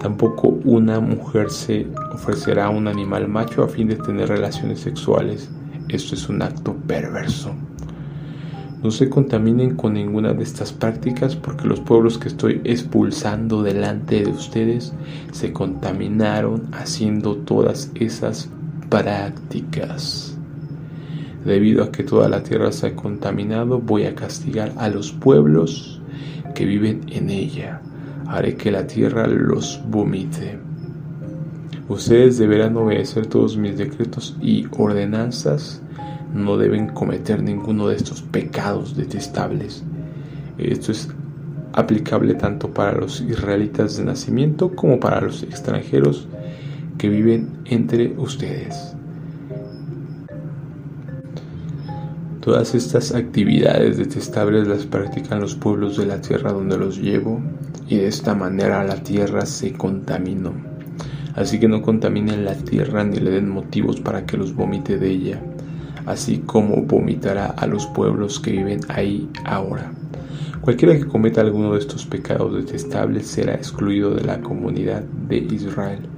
Tampoco 0.00 0.48
una 0.64 1.00
mujer 1.00 1.50
se 1.50 1.86
ofrecerá 2.12 2.66
a 2.66 2.70
un 2.70 2.86
animal 2.86 3.28
macho 3.28 3.62
a 3.62 3.68
fin 3.68 3.88
de 3.88 3.96
tener 3.96 4.28
relaciones 4.28 4.80
sexuales. 4.80 5.50
Esto 5.88 6.14
es 6.14 6.28
un 6.28 6.42
acto 6.42 6.74
perverso. 6.86 7.54
No 8.82 8.90
se 8.90 9.08
contaminen 9.08 9.74
con 9.74 9.94
ninguna 9.94 10.32
de 10.32 10.42
estas 10.42 10.72
prácticas 10.72 11.34
porque 11.34 11.66
los 11.66 11.80
pueblos 11.80 12.18
que 12.18 12.28
estoy 12.28 12.60
expulsando 12.64 13.62
delante 13.62 14.22
de 14.22 14.30
ustedes 14.30 14.92
se 15.32 15.52
contaminaron 15.52 16.68
haciendo 16.72 17.36
todas 17.36 17.90
esas 17.94 18.48
prácticas. 18.90 20.36
Debido 21.44 21.84
a 21.84 21.90
que 21.90 22.02
toda 22.02 22.28
la 22.28 22.42
tierra 22.42 22.70
se 22.70 22.88
ha 22.88 22.96
contaminado, 22.96 23.80
voy 23.80 24.04
a 24.04 24.14
castigar 24.14 24.72
a 24.76 24.88
los 24.88 25.10
pueblos 25.12 26.00
que 26.54 26.64
viven 26.64 27.02
en 27.08 27.30
ella. 27.30 27.80
Haré 28.28 28.56
que 28.56 28.70
la 28.70 28.86
tierra 28.86 29.26
los 29.26 29.80
vomite. 29.88 30.58
Ustedes 31.88 32.38
deberán 32.38 32.76
obedecer 32.76 33.26
todos 33.26 33.56
mis 33.56 33.78
decretos 33.78 34.36
y 34.40 34.66
ordenanzas 34.76 35.82
no 36.34 36.56
deben 36.56 36.88
cometer 36.88 37.42
ninguno 37.42 37.88
de 37.88 37.96
estos 37.96 38.22
pecados 38.22 38.96
detestables. 38.96 39.82
Esto 40.58 40.92
es 40.92 41.08
aplicable 41.72 42.34
tanto 42.34 42.72
para 42.72 42.98
los 42.98 43.20
israelitas 43.20 43.96
de 43.96 44.04
nacimiento 44.04 44.74
como 44.74 44.98
para 44.98 45.20
los 45.20 45.42
extranjeros 45.42 46.26
que 46.98 47.08
viven 47.08 47.50
entre 47.66 48.14
ustedes. 48.18 48.95
Todas 52.46 52.74
estas 52.74 53.12
actividades 53.14 53.98
detestables 53.98 54.66
las 54.66 54.86
practican 54.86 55.40
los 55.40 55.54
pueblos 55.54 55.98
de 55.98 56.06
la 56.06 56.20
tierra 56.20 56.52
donde 56.52 56.78
los 56.78 56.96
llevo 56.96 57.40
y 57.88 57.96
de 57.96 58.06
esta 58.06 58.34
manera 58.34 58.82
la 58.84 59.02
tierra 59.02 59.44
se 59.44 59.72
contaminó. 59.74 60.54
Así 61.34 61.60
que 61.60 61.68
no 61.68 61.82
contaminen 61.82 62.46
la 62.46 62.54
tierra 62.54 63.04
ni 63.04 63.18
le 63.18 63.32
den 63.32 63.50
motivos 63.50 64.00
para 64.00 64.24
que 64.24 64.38
los 64.38 64.54
vomite 64.54 64.96
de 64.96 65.10
ella 65.10 65.42
así 66.06 66.38
como 66.38 66.82
vomitará 66.82 67.46
a 67.46 67.66
los 67.66 67.86
pueblos 67.86 68.40
que 68.40 68.52
viven 68.52 68.80
ahí 68.88 69.28
ahora. 69.44 69.92
Cualquiera 70.60 70.94
que 70.94 71.06
cometa 71.06 71.40
alguno 71.40 71.72
de 71.72 71.80
estos 71.80 72.06
pecados 72.06 72.54
detestables 72.54 73.26
será 73.26 73.54
excluido 73.54 74.14
de 74.14 74.24
la 74.24 74.40
comunidad 74.40 75.02
de 75.02 75.38
Israel. 75.38 76.08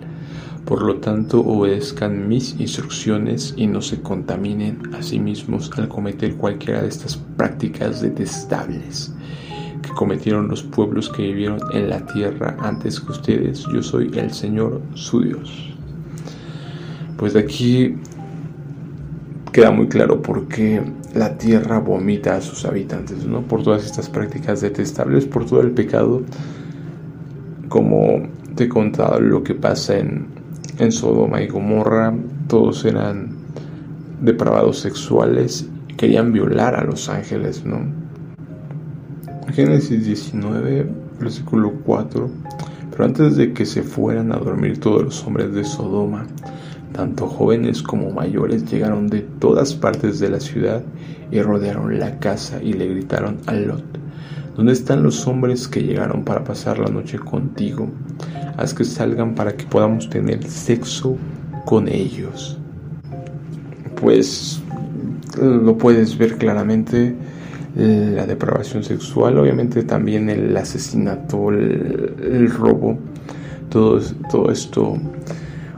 Por 0.68 0.82
lo 0.82 0.96
tanto, 0.96 1.40
obedezcan 1.40 2.28
mis 2.28 2.60
instrucciones 2.60 3.54
y 3.56 3.66
no 3.66 3.80
se 3.80 4.02
contaminen 4.02 4.94
a 4.94 5.02
sí 5.02 5.18
mismos 5.18 5.70
al 5.78 5.88
cometer 5.88 6.36
cualquiera 6.36 6.82
de 6.82 6.88
estas 6.88 7.16
prácticas 7.16 8.02
detestables 8.02 9.14
que 9.80 9.88
cometieron 9.88 10.46
los 10.46 10.62
pueblos 10.62 11.08
que 11.08 11.22
vivieron 11.22 11.58
en 11.72 11.88
la 11.88 12.04
tierra 12.04 12.54
antes 12.60 13.00
que 13.00 13.12
ustedes. 13.12 13.64
Yo 13.72 13.82
soy 13.82 14.10
el 14.14 14.30
Señor 14.30 14.82
su 14.92 15.22
Dios. 15.22 15.74
Pues 17.16 17.34
aquí 17.34 17.96
queda 19.50 19.70
muy 19.70 19.88
claro 19.88 20.20
por 20.20 20.48
qué 20.48 20.82
la 21.14 21.38
tierra 21.38 21.78
vomita 21.78 22.36
a 22.36 22.42
sus 22.42 22.66
habitantes, 22.66 23.24
¿no? 23.24 23.40
Por 23.40 23.62
todas 23.62 23.86
estas 23.86 24.10
prácticas 24.10 24.60
detestables, 24.60 25.24
por 25.24 25.46
todo 25.46 25.62
el 25.62 25.70
pecado, 25.70 26.24
como 27.70 28.28
te 28.54 28.64
he 28.64 28.68
contado 28.68 29.18
lo 29.18 29.42
que 29.42 29.54
pasa 29.54 29.96
en, 29.96 30.37
en 30.78 30.92
Sodoma 30.92 31.42
y 31.42 31.48
Gomorra, 31.48 32.14
todos 32.46 32.84
eran 32.84 33.36
depravados 34.20 34.78
sexuales, 34.78 35.68
querían 35.96 36.32
violar 36.32 36.74
a 36.74 36.84
los 36.84 37.08
ángeles, 37.08 37.64
¿no? 37.64 37.80
Génesis 39.52 40.04
19, 40.04 40.86
versículo 41.18 41.72
4. 41.84 42.30
Pero 42.90 43.04
antes 43.04 43.36
de 43.36 43.52
que 43.52 43.64
se 43.64 43.82
fueran 43.82 44.32
a 44.32 44.36
dormir 44.36 44.78
todos 44.80 45.02
los 45.02 45.24
hombres 45.24 45.52
de 45.54 45.64
Sodoma, 45.64 46.26
tanto 46.92 47.26
jóvenes 47.26 47.82
como 47.82 48.10
mayores 48.10 48.70
llegaron 48.70 49.08
de 49.08 49.20
todas 49.20 49.74
partes 49.74 50.18
de 50.18 50.30
la 50.30 50.40
ciudad 50.40 50.82
y 51.30 51.40
rodearon 51.40 51.98
la 51.98 52.18
casa 52.18 52.62
y 52.62 52.72
le 52.72 52.88
gritaron 52.88 53.38
a 53.46 53.52
Lot, 53.52 53.84
¿dónde 54.56 54.72
están 54.72 55.02
los 55.02 55.26
hombres 55.26 55.68
que 55.68 55.82
llegaron 55.82 56.24
para 56.24 56.44
pasar 56.44 56.78
la 56.78 56.88
noche 56.88 57.18
contigo? 57.18 57.88
Haz 58.58 58.74
que 58.74 58.84
salgan 58.84 59.34
para 59.34 59.56
que 59.56 59.64
podamos 59.64 60.10
tener 60.10 60.44
sexo 60.44 61.16
con 61.64 61.88
ellos. 61.88 62.58
Pues 64.00 64.60
lo 65.40 65.78
puedes 65.78 66.18
ver 66.18 66.36
claramente 66.36 67.14
la 67.76 68.26
depravación 68.26 68.82
sexual, 68.82 69.38
obviamente 69.38 69.84
también 69.84 70.28
el 70.28 70.56
asesinato, 70.56 71.50
el, 71.50 72.50
robo, 72.50 72.98
todo, 73.70 74.00
todo 74.28 74.50
esto 74.50 74.98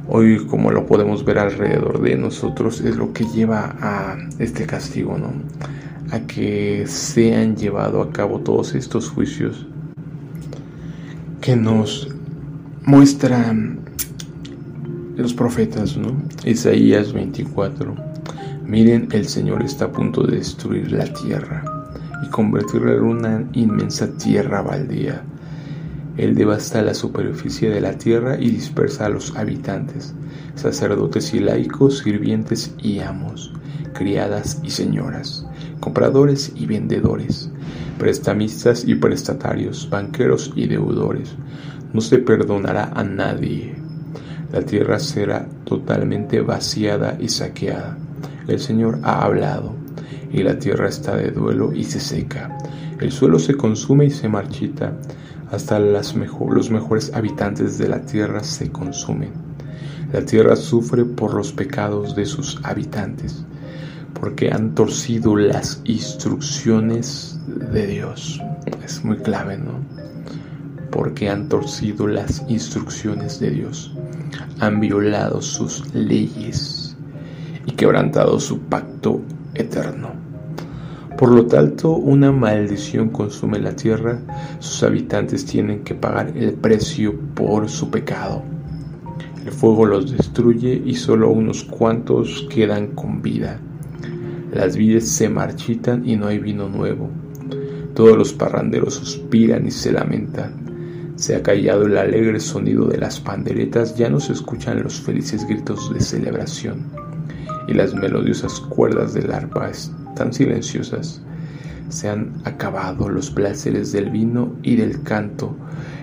hoy 0.08 0.44
como 0.46 0.70
lo 0.72 0.86
podemos 0.86 1.24
ver 1.24 1.38
alrededor 1.38 2.00
de 2.02 2.16
nosotros 2.16 2.80
es 2.80 2.96
lo 2.96 3.12
que 3.12 3.24
lleva 3.26 3.76
a 3.80 4.16
este 4.38 4.66
castigo, 4.66 5.16
¿no? 5.16 5.32
A 6.10 6.20
que 6.20 6.84
sean 6.86 7.56
llevado 7.56 8.02
a 8.02 8.10
cabo 8.10 8.40
todos 8.40 8.74
estos 8.74 9.08
juicios 9.08 9.66
que 11.40 11.54
nos 11.54 12.09
muestran 12.90 13.78
los 15.16 15.32
profetas, 15.32 15.96
¿no? 15.96 16.20
Isaías 16.44 17.12
24. 17.12 17.94
Miren, 18.66 19.08
el 19.12 19.28
Señor 19.28 19.62
está 19.62 19.86
a 19.86 19.92
punto 19.92 20.24
de 20.24 20.38
destruir 20.38 20.90
la 20.90 21.04
tierra 21.04 21.62
y 22.24 22.28
convertirla 22.30 22.94
en 22.94 23.02
una 23.02 23.44
inmensa 23.52 24.10
tierra 24.16 24.62
baldía 24.62 25.22
él 26.20 26.34
devasta 26.34 26.82
la 26.82 26.92
superficie 26.92 27.70
de 27.70 27.80
la 27.80 27.96
tierra 27.96 28.36
y 28.38 28.50
dispersa 28.50 29.06
a 29.06 29.08
los 29.08 29.34
habitantes, 29.36 30.12
sacerdotes 30.54 31.32
y 31.32 31.40
laicos, 31.40 32.00
sirvientes 32.00 32.74
y 32.78 32.98
amos, 32.98 33.54
criadas 33.94 34.60
y 34.62 34.68
señoras, 34.68 35.46
compradores 35.80 36.52
y 36.54 36.66
vendedores, 36.66 37.50
prestamistas 37.98 38.84
y 38.86 38.96
prestatarios, 38.96 39.88
banqueros 39.88 40.52
y 40.54 40.66
deudores. 40.66 41.36
No 41.92 42.00
se 42.00 42.18
perdonará 42.18 42.92
a 42.94 43.02
nadie. 43.02 43.74
La 44.52 44.62
tierra 44.62 44.98
será 44.98 45.46
totalmente 45.64 46.40
vaciada 46.40 47.16
y 47.20 47.28
saqueada. 47.28 47.96
El 48.48 48.60
Señor 48.60 48.98
ha 49.02 49.24
hablado, 49.24 49.74
y 50.32 50.42
la 50.42 50.58
tierra 50.58 50.88
está 50.88 51.16
de 51.16 51.30
duelo 51.30 51.72
y 51.72 51.84
se 51.84 52.00
seca. 52.00 52.58
El 53.00 53.12
suelo 53.12 53.38
se 53.38 53.54
consume 53.54 54.06
y 54.06 54.10
se 54.10 54.28
marchita 54.28 54.92
hasta 55.50 55.80
los 55.80 56.14
mejores 56.14 57.12
habitantes 57.12 57.76
de 57.76 57.88
la 57.88 58.00
tierra 58.02 58.44
se 58.44 58.70
consumen. 58.70 59.32
La 60.12 60.24
tierra 60.24 60.54
sufre 60.54 61.04
por 61.04 61.34
los 61.34 61.52
pecados 61.52 62.14
de 62.14 62.24
sus 62.24 62.60
habitantes, 62.64 63.44
porque 64.14 64.52
han 64.52 64.74
torcido 64.74 65.36
las 65.36 65.80
instrucciones 65.84 67.40
de 67.46 67.86
Dios. 67.86 68.40
Es 68.84 69.04
muy 69.04 69.16
clave, 69.18 69.58
¿no? 69.58 69.80
Porque 70.90 71.28
han 71.28 71.48
torcido 71.48 72.06
las 72.06 72.44
instrucciones 72.48 73.38
de 73.40 73.50
Dios, 73.50 73.94
han 74.58 74.80
violado 74.80 75.40
sus 75.40 75.94
leyes 75.94 76.96
y 77.66 77.72
quebrantado 77.72 78.40
su 78.40 78.58
pacto 78.58 79.22
eterno. 79.54 80.10
Por 81.16 81.32
lo 81.32 81.46
tanto, 81.46 81.90
una 81.90 82.32
maldición 82.32 83.10
consume 83.10 83.58
la 83.58 83.76
tierra, 83.76 84.20
sus 84.58 84.82
habitantes 84.82 85.44
tienen 85.44 85.84
que 85.84 85.94
pagar 85.94 86.32
el 86.34 86.54
precio 86.54 87.14
por 87.34 87.68
su 87.68 87.90
pecado. 87.90 88.42
El 89.44 89.52
fuego 89.52 89.84
los 89.84 90.10
destruye 90.10 90.82
y 90.84 90.94
solo 90.94 91.30
unos 91.30 91.64
cuantos 91.64 92.46
quedan 92.48 92.88
con 92.88 93.20
vida. 93.20 93.60
Las 94.52 94.76
vides 94.76 95.08
se 95.10 95.28
marchitan 95.28 96.08
y 96.08 96.16
no 96.16 96.26
hay 96.26 96.38
vino 96.38 96.68
nuevo. 96.68 97.10
Todos 97.94 98.16
los 98.16 98.32
parranderos 98.32 98.94
suspiran 98.94 99.66
y 99.66 99.70
se 99.70 99.92
lamentan. 99.92 100.69
Se 101.20 101.36
ha 101.36 101.42
callado 101.42 101.84
el 101.84 101.98
alegre 101.98 102.40
sonido 102.40 102.86
de 102.86 102.96
las 102.96 103.20
panderetas, 103.20 103.94
ya 103.94 104.08
no 104.08 104.20
se 104.20 104.32
escuchan 104.32 104.82
los 104.82 105.02
felices 105.02 105.46
gritos 105.46 105.92
de 105.92 106.00
celebración, 106.00 106.86
y 107.68 107.74
las 107.74 107.92
melodiosas 107.92 108.58
cuerdas 108.58 109.12
del 109.12 109.30
arpa 109.30 109.70
tan 110.16 110.32
silenciosas. 110.32 111.20
Se 111.90 112.08
han 112.08 112.40
acabado 112.46 113.10
los 113.10 113.30
placeres 113.30 113.92
del 113.92 114.08
vino 114.08 114.56
y 114.62 114.76
del 114.76 115.02
canto. 115.02 115.54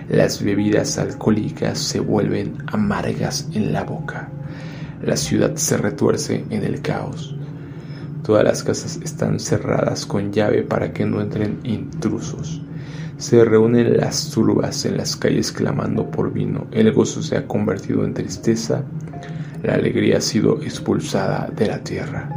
Las 0.08 0.40
bebidas 0.40 0.98
alcohólicas 0.98 1.80
se 1.80 1.98
vuelven 1.98 2.56
amargas 2.68 3.48
en 3.54 3.72
la 3.72 3.82
boca. 3.82 4.28
La 5.02 5.16
ciudad 5.16 5.56
se 5.56 5.78
retuerce 5.78 6.44
en 6.50 6.62
el 6.62 6.80
caos. 6.80 7.34
Todas 8.22 8.44
las 8.44 8.62
casas 8.62 9.00
están 9.02 9.40
cerradas 9.40 10.06
con 10.06 10.32
llave 10.32 10.62
para 10.62 10.92
que 10.92 11.04
no 11.04 11.20
entren 11.20 11.58
intrusos. 11.64 12.62
Se 13.18 13.44
reúnen 13.44 13.96
las 13.96 14.30
turbas 14.30 14.84
en 14.84 14.96
las 14.96 15.16
calles 15.16 15.50
clamando 15.50 16.08
por 16.08 16.32
vino. 16.32 16.68
El 16.70 16.92
gozo 16.92 17.20
se 17.20 17.36
ha 17.36 17.48
convertido 17.48 18.04
en 18.04 18.14
tristeza. 18.14 18.84
La 19.64 19.74
alegría 19.74 20.18
ha 20.18 20.20
sido 20.20 20.62
expulsada 20.62 21.50
de 21.54 21.66
la 21.66 21.82
tierra. 21.82 22.28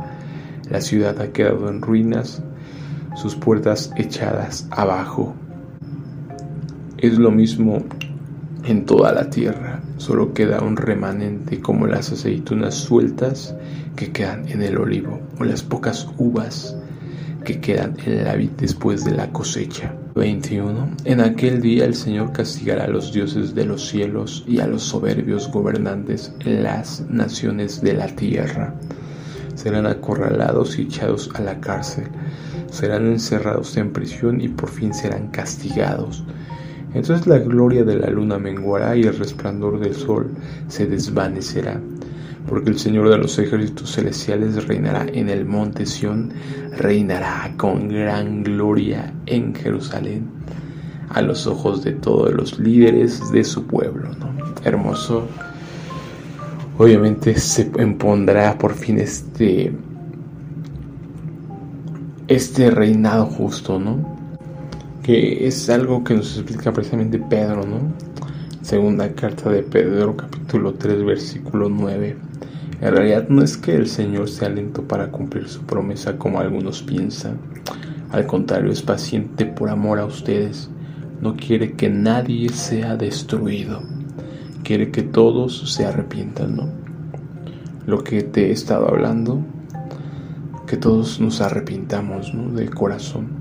La 0.72 0.82
ciudad 0.82 1.22
ha 1.22 1.32
quedado 1.32 1.70
en 1.70 1.84
ruinas, 1.84 2.42
sus 3.16 3.36
puertas 3.36 3.94
echadas 3.96 4.68
abajo. 4.72 5.36
Es 6.98 7.20
lo 7.20 7.30
mismo 7.30 7.84
en 8.64 8.86
toda 8.88 9.12
la 9.12 9.30
tierra, 9.30 9.82
solo 9.98 10.34
queda 10.34 10.62
un 10.62 10.78
remanente 10.78 11.60
como 11.60 11.86
las 11.86 12.12
aceitunas 12.12 12.74
sueltas 12.74 13.56
que 13.96 14.12
quedan 14.12 14.48
en 14.50 14.64
el 14.64 14.80
olivo 14.80 15.20
o 15.40 15.44
las 15.44 15.62
pocas 15.62 16.08
uvas 16.18 16.76
que 17.44 17.60
quedan 17.60 17.98
en 18.04 18.24
la 18.24 18.36
vid 18.36 18.50
después 18.58 19.06
de 19.06 19.12
la 19.12 19.32
cosecha. 19.32 19.94
21. 20.16 20.98
En 21.06 21.22
aquel 21.22 21.62
día 21.62 21.86
el 21.86 21.96
Señor 21.96 22.34
castigará 22.34 22.86
a 22.86 22.88
los 22.88 23.14
dioses 23.14 23.56
de 23.56 23.66
los 23.66 23.88
cielos 23.88 24.44
y 24.48 24.60
a 24.60 24.68
los 24.68 24.84
soberbios 24.84 25.50
gobernantes 25.52 26.34
las 26.44 27.02
naciones 27.10 27.82
de 27.82 27.94
la 27.94 28.08
tierra 28.08 28.76
serán 29.56 29.86
acorralados 29.86 30.78
y 30.78 30.84
echados 30.84 31.30
a 31.36 31.42
la 31.42 31.60
cárcel, 31.60 32.08
serán 32.72 33.08
encerrados 33.08 33.78
en 33.78 33.94
prisión 33.94 34.42
y 34.42 34.48
por 34.48 34.70
fin 34.70 34.94
serán 34.94 35.28
castigados. 35.28 36.24
Entonces 36.94 37.28
la 37.28 37.38
gloria 37.38 37.84
de 37.84 37.96
la 37.96 38.10
luna 38.10 38.38
menguará 38.38 38.98
y 38.98 39.04
el 39.04 39.18
resplandor 39.18 39.80
del 39.80 39.96
sol 39.96 40.32
se 40.68 40.88
desvanecerá, 40.88 41.80
porque 42.52 42.70
el 42.70 42.78
Señor 42.78 43.08
de 43.08 43.18
los 43.18 43.40
ejércitos 43.40 43.94
celestiales 43.94 44.68
reinará 44.68 45.06
en 45.08 45.30
el 45.30 45.46
monte 45.46 45.86
Sión, 45.86 46.34
reinará 46.78 47.54
con 47.56 47.88
gran 47.88 48.44
gloria 48.44 49.14
en 49.26 49.56
Jerusalén, 49.56 50.28
a 51.08 51.22
los 51.22 51.48
ojos 51.48 51.82
de 51.82 51.94
todos 51.94 52.34
los 52.34 52.60
líderes 52.60 53.32
de 53.32 53.46
su 53.46 53.66
pueblo. 53.66 54.10
¿no? 54.20 54.36
Hermoso 54.66 55.30
obviamente 56.78 57.40
se 57.40 57.72
impondrá 57.80 58.58
por 58.58 58.74
fin 58.74 59.00
este 59.00 59.72
este 62.28 62.70
reinado 62.70 63.28
justo, 63.28 63.80
¿no? 63.80 64.20
Que 65.02 65.48
es 65.48 65.70
algo 65.70 66.04
que 66.04 66.16
nos 66.16 66.38
explica 66.38 66.74
precisamente 66.74 67.18
Pedro, 67.18 67.66
¿no? 67.66 67.94
Segunda 68.62 69.14
carta 69.14 69.50
de 69.50 69.64
Pedro, 69.64 70.16
capítulo 70.16 70.74
3, 70.74 71.04
versículo 71.04 71.70
9. 71.70 72.16
En 72.82 72.92
realidad 72.92 73.28
no 73.30 73.44
es 73.44 73.58
que 73.58 73.76
el 73.76 73.88
Señor 73.88 74.30
sea 74.30 74.50
lento 74.50 74.84
para 74.84 75.12
cumplir 75.12 75.48
su 75.48 75.62
promesa 75.64 76.18
como 76.18 76.40
algunos 76.40 76.82
piensan. 76.82 77.38
Al 78.12 78.26
contrario, 78.26 78.72
es 78.72 78.82
paciente 78.82 79.46
por 79.46 79.70
amor 79.70 80.00
a 80.00 80.06
ustedes. 80.06 80.70
No 81.22 81.36
quiere 81.36 81.74
que 81.74 81.90
nadie 81.90 82.50
sea 82.50 82.98
destruido 82.98 83.82
quiere 84.72 84.92
que 84.92 85.02
todos 85.02 85.74
se 85.74 85.86
arrepientan, 85.86 86.56
¿no? 86.56 86.70
Lo 87.86 88.04
que 88.04 88.24
te 88.24 88.48
he 88.48 88.52
estado 88.52 88.88
hablando, 88.88 89.44
que 90.66 90.78
todos 90.78 91.20
nos 91.20 91.42
arrepintamos, 91.42 92.34
¿no? 92.34 92.54
De 92.54 92.70
corazón. 92.70 93.41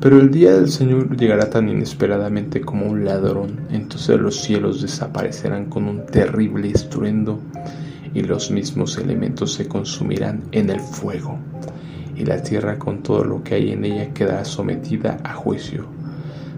Pero 0.00 0.18
el 0.18 0.30
día 0.30 0.54
del 0.54 0.70
Señor 0.70 1.14
llegará 1.14 1.50
tan 1.50 1.68
inesperadamente 1.68 2.62
como 2.62 2.86
un 2.86 3.04
ladrón, 3.04 3.60
entonces 3.70 4.18
los 4.18 4.40
cielos 4.40 4.80
desaparecerán 4.80 5.66
con 5.66 5.86
un 5.86 6.06
terrible 6.06 6.70
estruendo 6.70 7.38
y 8.14 8.22
los 8.22 8.50
mismos 8.50 8.96
elementos 8.96 9.52
se 9.52 9.68
consumirán 9.68 10.44
en 10.52 10.70
el 10.70 10.80
fuego, 10.80 11.38
y 12.16 12.24
la 12.24 12.42
tierra 12.42 12.78
con 12.78 13.02
todo 13.02 13.24
lo 13.24 13.42
que 13.42 13.56
hay 13.56 13.72
en 13.72 13.84
ella 13.84 14.14
quedará 14.14 14.46
sometida 14.46 15.18
a 15.22 15.34
juicio. 15.34 15.84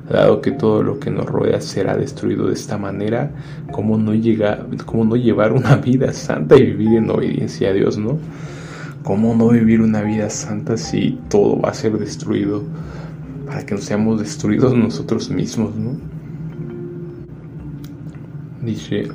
Dado 0.09 0.41
que 0.41 0.53
todo 0.53 0.85
lo 0.85 1.01
que 1.01 1.11
nos 1.11 1.27
rodea 1.27 1.61
será 1.61 1.97
destruido 1.97 2.47
de 2.47 2.55
esta 2.55 2.79
manera, 2.79 3.33
¿cómo 3.73 3.99
no, 3.99 4.15
llevar 4.15 5.53
una 5.53 5.77
vida 5.77 6.13
santa 6.13 6.57
y 6.57 6.67
vivir 6.67 6.99
en 6.99 7.11
obediencia 7.11 7.71
a 7.71 7.73
Dios, 7.73 7.99
no? 7.99 8.19
¿Cómo 9.03 9.35
no 9.35 9.49
vivir 9.49 9.81
una 9.81 10.03
vida 10.03 10.31
santa 10.31 10.77
si 10.77 11.19
todo 11.29 11.61
va 11.61 11.71
a 11.71 11.75
ser 11.75 11.99
destruido? 11.99 12.63
Para 13.53 13.67
que 13.67 13.75
no 13.75 13.83
seamos 13.83 14.19
destruidos 14.19 14.75
nosotros 14.75 15.29
mismos, 15.29 15.77
¿no? 15.77 15.95
Dice, 18.63 19.09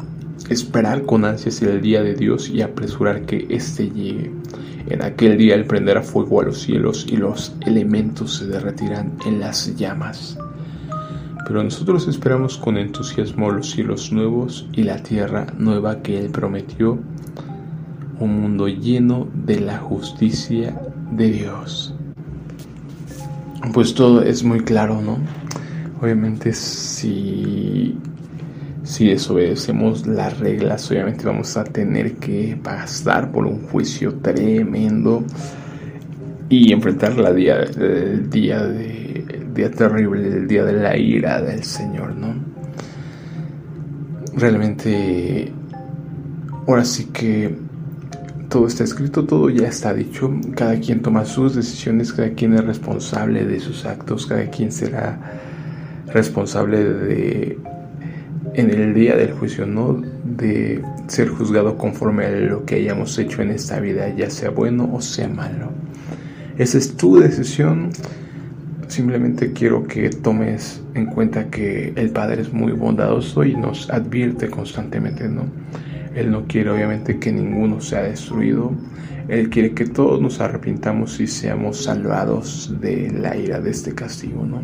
esperar 0.47 1.08
con 1.08 1.26
ansias 1.26 1.60
el 1.63 1.82
día 1.82 2.04
de 2.04 2.13
Dios 2.13 2.47
y 2.47 2.62
apresurar 2.62 3.26
que 3.26 3.47
éste 3.50 3.89
llegue. 3.89 4.32
En 4.89 5.02
aquel 5.02 5.39
día 5.39 5.56
Él 5.56 5.65
prenderá 5.65 6.04
fuego 6.04 6.41
a 6.41 6.43
los 6.43 6.62
cielos 6.62 7.08
y 7.10 7.17
los 7.17 7.56
elementos 7.65 8.36
se 8.36 8.45
derretirán 8.45 9.13
en 9.26 9.39
las 9.39 9.76
llamas. 9.76 10.38
Pero 11.47 11.63
nosotros 11.63 12.08
esperamos 12.08 12.60
con 12.60 12.78
entusiasmo 12.78 13.50
los 13.50 13.71
cielos 13.71 14.12
nuevos 14.12 14.69
y 14.71 14.84
la 14.84 15.02
tierra 15.02 15.47
nueva 15.58 16.04
que 16.04 16.19
Él 16.19 16.30
prometió, 16.30 17.00
un 18.19 18.39
mundo 18.39 18.67
lleno 18.67 19.28
de 19.34 19.62
la 19.62 19.80
justicia 19.80 20.80
de 21.12 21.32
Dios 21.32 21.95
pues 23.73 23.93
todo 23.93 24.21
es 24.21 24.43
muy 24.43 24.62
claro, 24.62 25.01
¿no? 25.01 25.17
Obviamente 26.01 26.53
si, 26.53 27.97
si 28.84 29.08
desobedecemos 29.08 30.06
las 30.06 30.39
reglas, 30.39 30.89
obviamente 30.91 31.25
vamos 31.25 31.58
a 31.58 31.63
tener 31.63 32.15
que 32.15 32.58
pasar 32.62 33.32
por 33.32 33.45
un 33.45 33.62
juicio 33.67 34.15
tremendo 34.15 35.23
y 36.49 36.71
enfrentar 36.71 37.17
la 37.17 37.34
día, 37.34 37.63
el 37.63 38.30
día, 38.30 38.63
de, 38.63 39.25
el 39.30 39.53
día 39.53 39.71
terrible, 39.71 40.27
el 40.27 40.47
día 40.47 40.63
de 40.63 40.73
la 40.73 40.95
ira 40.95 41.41
del 41.41 41.63
Señor, 41.63 42.15
¿no? 42.15 42.36
Realmente, 44.36 45.51
ahora 46.67 46.86
sí 46.86 47.06
que 47.06 47.66
todo 48.49 48.67
está 48.67 48.83
escrito, 48.83 49.25
todo 49.25 49.49
ya 49.49 49.67
está 49.67 49.93
dicho, 49.93 50.31
cada 50.55 50.79
quien 50.79 51.01
toma 51.01 51.25
sus 51.25 51.55
decisiones, 51.55 52.13
cada 52.13 52.29
quien 52.31 52.53
es 52.53 52.63
responsable 52.63 53.45
de 53.45 53.60
sus 53.60 53.86
actos, 53.86 54.25
cada 54.25 54.49
quien 54.49 54.71
será 54.71 55.19
responsable 56.07 56.83
de 56.83 57.60
en 58.53 58.71
el 58.71 58.93
día 58.93 59.15
del 59.15 59.33
juicio, 59.33 59.65
no 59.65 60.01
de 60.23 60.81
ser 61.07 61.29
juzgado 61.29 61.77
conforme 61.77 62.25
a 62.25 62.31
lo 62.31 62.65
que 62.65 62.75
hayamos 62.75 63.17
hecho 63.19 63.41
en 63.41 63.51
esta 63.51 63.79
vida, 63.79 64.10
ya 64.15 64.29
sea 64.29 64.49
bueno 64.49 64.89
o 64.93 65.01
sea 65.01 65.27
malo. 65.27 65.71
Esa 66.57 66.77
es 66.77 66.97
tu 66.97 67.19
decisión. 67.19 67.89
Simplemente 68.88 69.51
quiero 69.51 69.86
que 69.86 70.10
tomes 70.10 70.81
en 70.95 71.05
cuenta 71.07 71.49
que 71.49 71.93
el 71.95 72.10
Padre 72.10 72.41
es 72.41 72.53
muy 72.53 72.71
bondadoso 72.71 73.43
y 73.43 73.55
nos 73.55 73.89
advierte 73.89 74.49
constantemente, 74.49 75.27
¿no? 75.27 75.43
Él 76.17 76.32
no 76.32 76.47
quiere 76.47 76.71
obviamente 76.71 77.19
que 77.19 77.32
ninguno 77.32 77.80
sea 77.80 78.01
destruido. 78.01 78.71
Él 79.27 79.51
quiere 79.51 79.75
que 79.75 79.86
todos 79.86 80.19
nos 80.19 80.41
arrepintamos 80.41 81.19
y 81.19 81.27
seamos 81.27 81.84
salvados 81.84 82.73
de 82.82 83.12
la 83.12 83.38
ira 83.38 83.62
de 83.62 83.69
este 83.69 83.93
castigo, 83.93 84.43
¿no? 84.43 84.62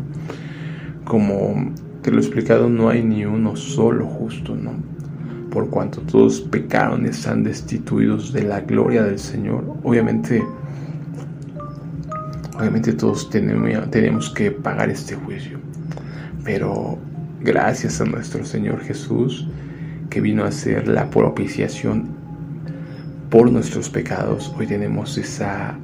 Como 1.04 1.72
te 2.02 2.10
lo 2.10 2.16
he 2.16 2.20
explicado, 2.20 2.68
no 2.68 2.88
hay 2.88 3.04
ni 3.04 3.24
uno 3.24 3.54
solo 3.54 4.04
justo, 4.04 4.56
¿no? 4.56 4.72
Por 5.52 5.70
cuanto 5.70 6.00
todos 6.00 6.40
pecaron 6.40 7.06
y 7.06 7.10
están 7.10 7.44
destituidos 7.44 8.32
de 8.32 8.42
la 8.42 8.62
gloria 8.62 9.04
del 9.04 9.20
Señor. 9.20 9.76
Obviamente, 9.84 10.42
obviamente 12.58 12.94
todos 12.94 13.30
tenemos, 13.30 13.90
tenemos 13.92 14.28
que 14.30 14.50
pagar 14.50 14.90
este 14.90 15.14
juicio. 15.14 15.60
Pero 16.42 16.98
gracias 17.42 18.00
a 18.00 18.06
nuestro 18.06 18.44
Señor 18.44 18.80
Jesús, 18.80 19.46
que 20.10 20.20
vino 20.20 20.44
a 20.44 20.52
ser 20.52 20.88
la 20.88 21.10
propiciación 21.10 22.08
por 23.30 23.50
nuestros 23.50 23.90
pecados, 23.90 24.54
hoy 24.56 24.66
tenemos 24.66 25.18
esa 25.18 25.76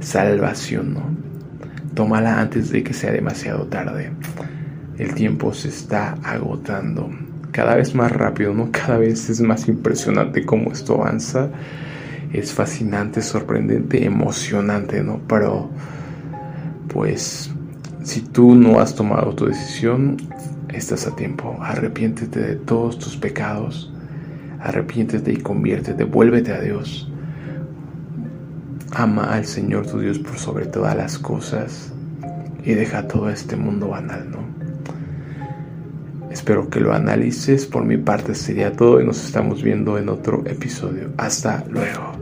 salvación, 0.00 0.94
¿no? 0.94 1.02
Tómala 1.94 2.40
antes 2.40 2.70
de 2.70 2.82
que 2.82 2.94
sea 2.94 3.12
demasiado 3.12 3.66
tarde. 3.66 4.10
El 4.98 5.14
tiempo 5.14 5.52
se 5.52 5.68
está 5.68 6.12
agotando 6.22 7.10
cada 7.52 7.76
vez 7.76 7.94
más 7.94 8.10
rápido, 8.10 8.54
¿no? 8.54 8.70
Cada 8.72 8.98
vez 8.98 9.28
es 9.28 9.40
más 9.40 9.68
impresionante 9.68 10.44
cómo 10.44 10.72
esto 10.72 10.94
avanza. 10.94 11.50
Es 12.32 12.52
fascinante, 12.52 13.20
sorprendente, 13.20 14.04
emocionante, 14.04 15.02
¿no? 15.02 15.20
Pero, 15.28 15.70
pues, 16.88 17.50
si 18.02 18.22
tú 18.22 18.54
no 18.54 18.80
has 18.80 18.94
tomado 18.94 19.34
tu 19.34 19.46
decisión, 19.46 20.16
estás 20.72 21.06
a 21.06 21.16
tiempo. 21.16 21.56
Arrepiéntete 21.60 22.40
de 22.40 22.56
todos 22.56 22.98
tus 22.98 23.16
pecados. 23.16 23.92
Arrepiéntete 24.60 25.32
y 25.32 25.36
conviértete. 25.36 26.04
Vuélvete 26.04 26.52
a 26.52 26.60
Dios. 26.60 27.10
Ama 28.92 29.32
al 29.32 29.46
Señor 29.46 29.86
tu 29.86 29.98
Dios 29.98 30.18
por 30.18 30.38
sobre 30.38 30.66
todas 30.66 30.96
las 30.96 31.18
cosas 31.18 31.92
y 32.62 32.74
deja 32.74 33.08
todo 33.08 33.30
este 33.30 33.56
mundo 33.56 33.88
banal, 33.88 34.30
¿no? 34.30 34.42
Espero 36.30 36.68
que 36.68 36.80
lo 36.80 36.92
analices. 36.92 37.66
Por 37.66 37.84
mi 37.84 37.96
parte 37.96 38.34
sería 38.34 38.72
todo 38.72 39.00
y 39.00 39.06
nos 39.06 39.24
estamos 39.24 39.62
viendo 39.62 39.98
en 39.98 40.08
otro 40.08 40.42
episodio. 40.46 41.10
Hasta 41.16 41.64
luego. 41.68 42.21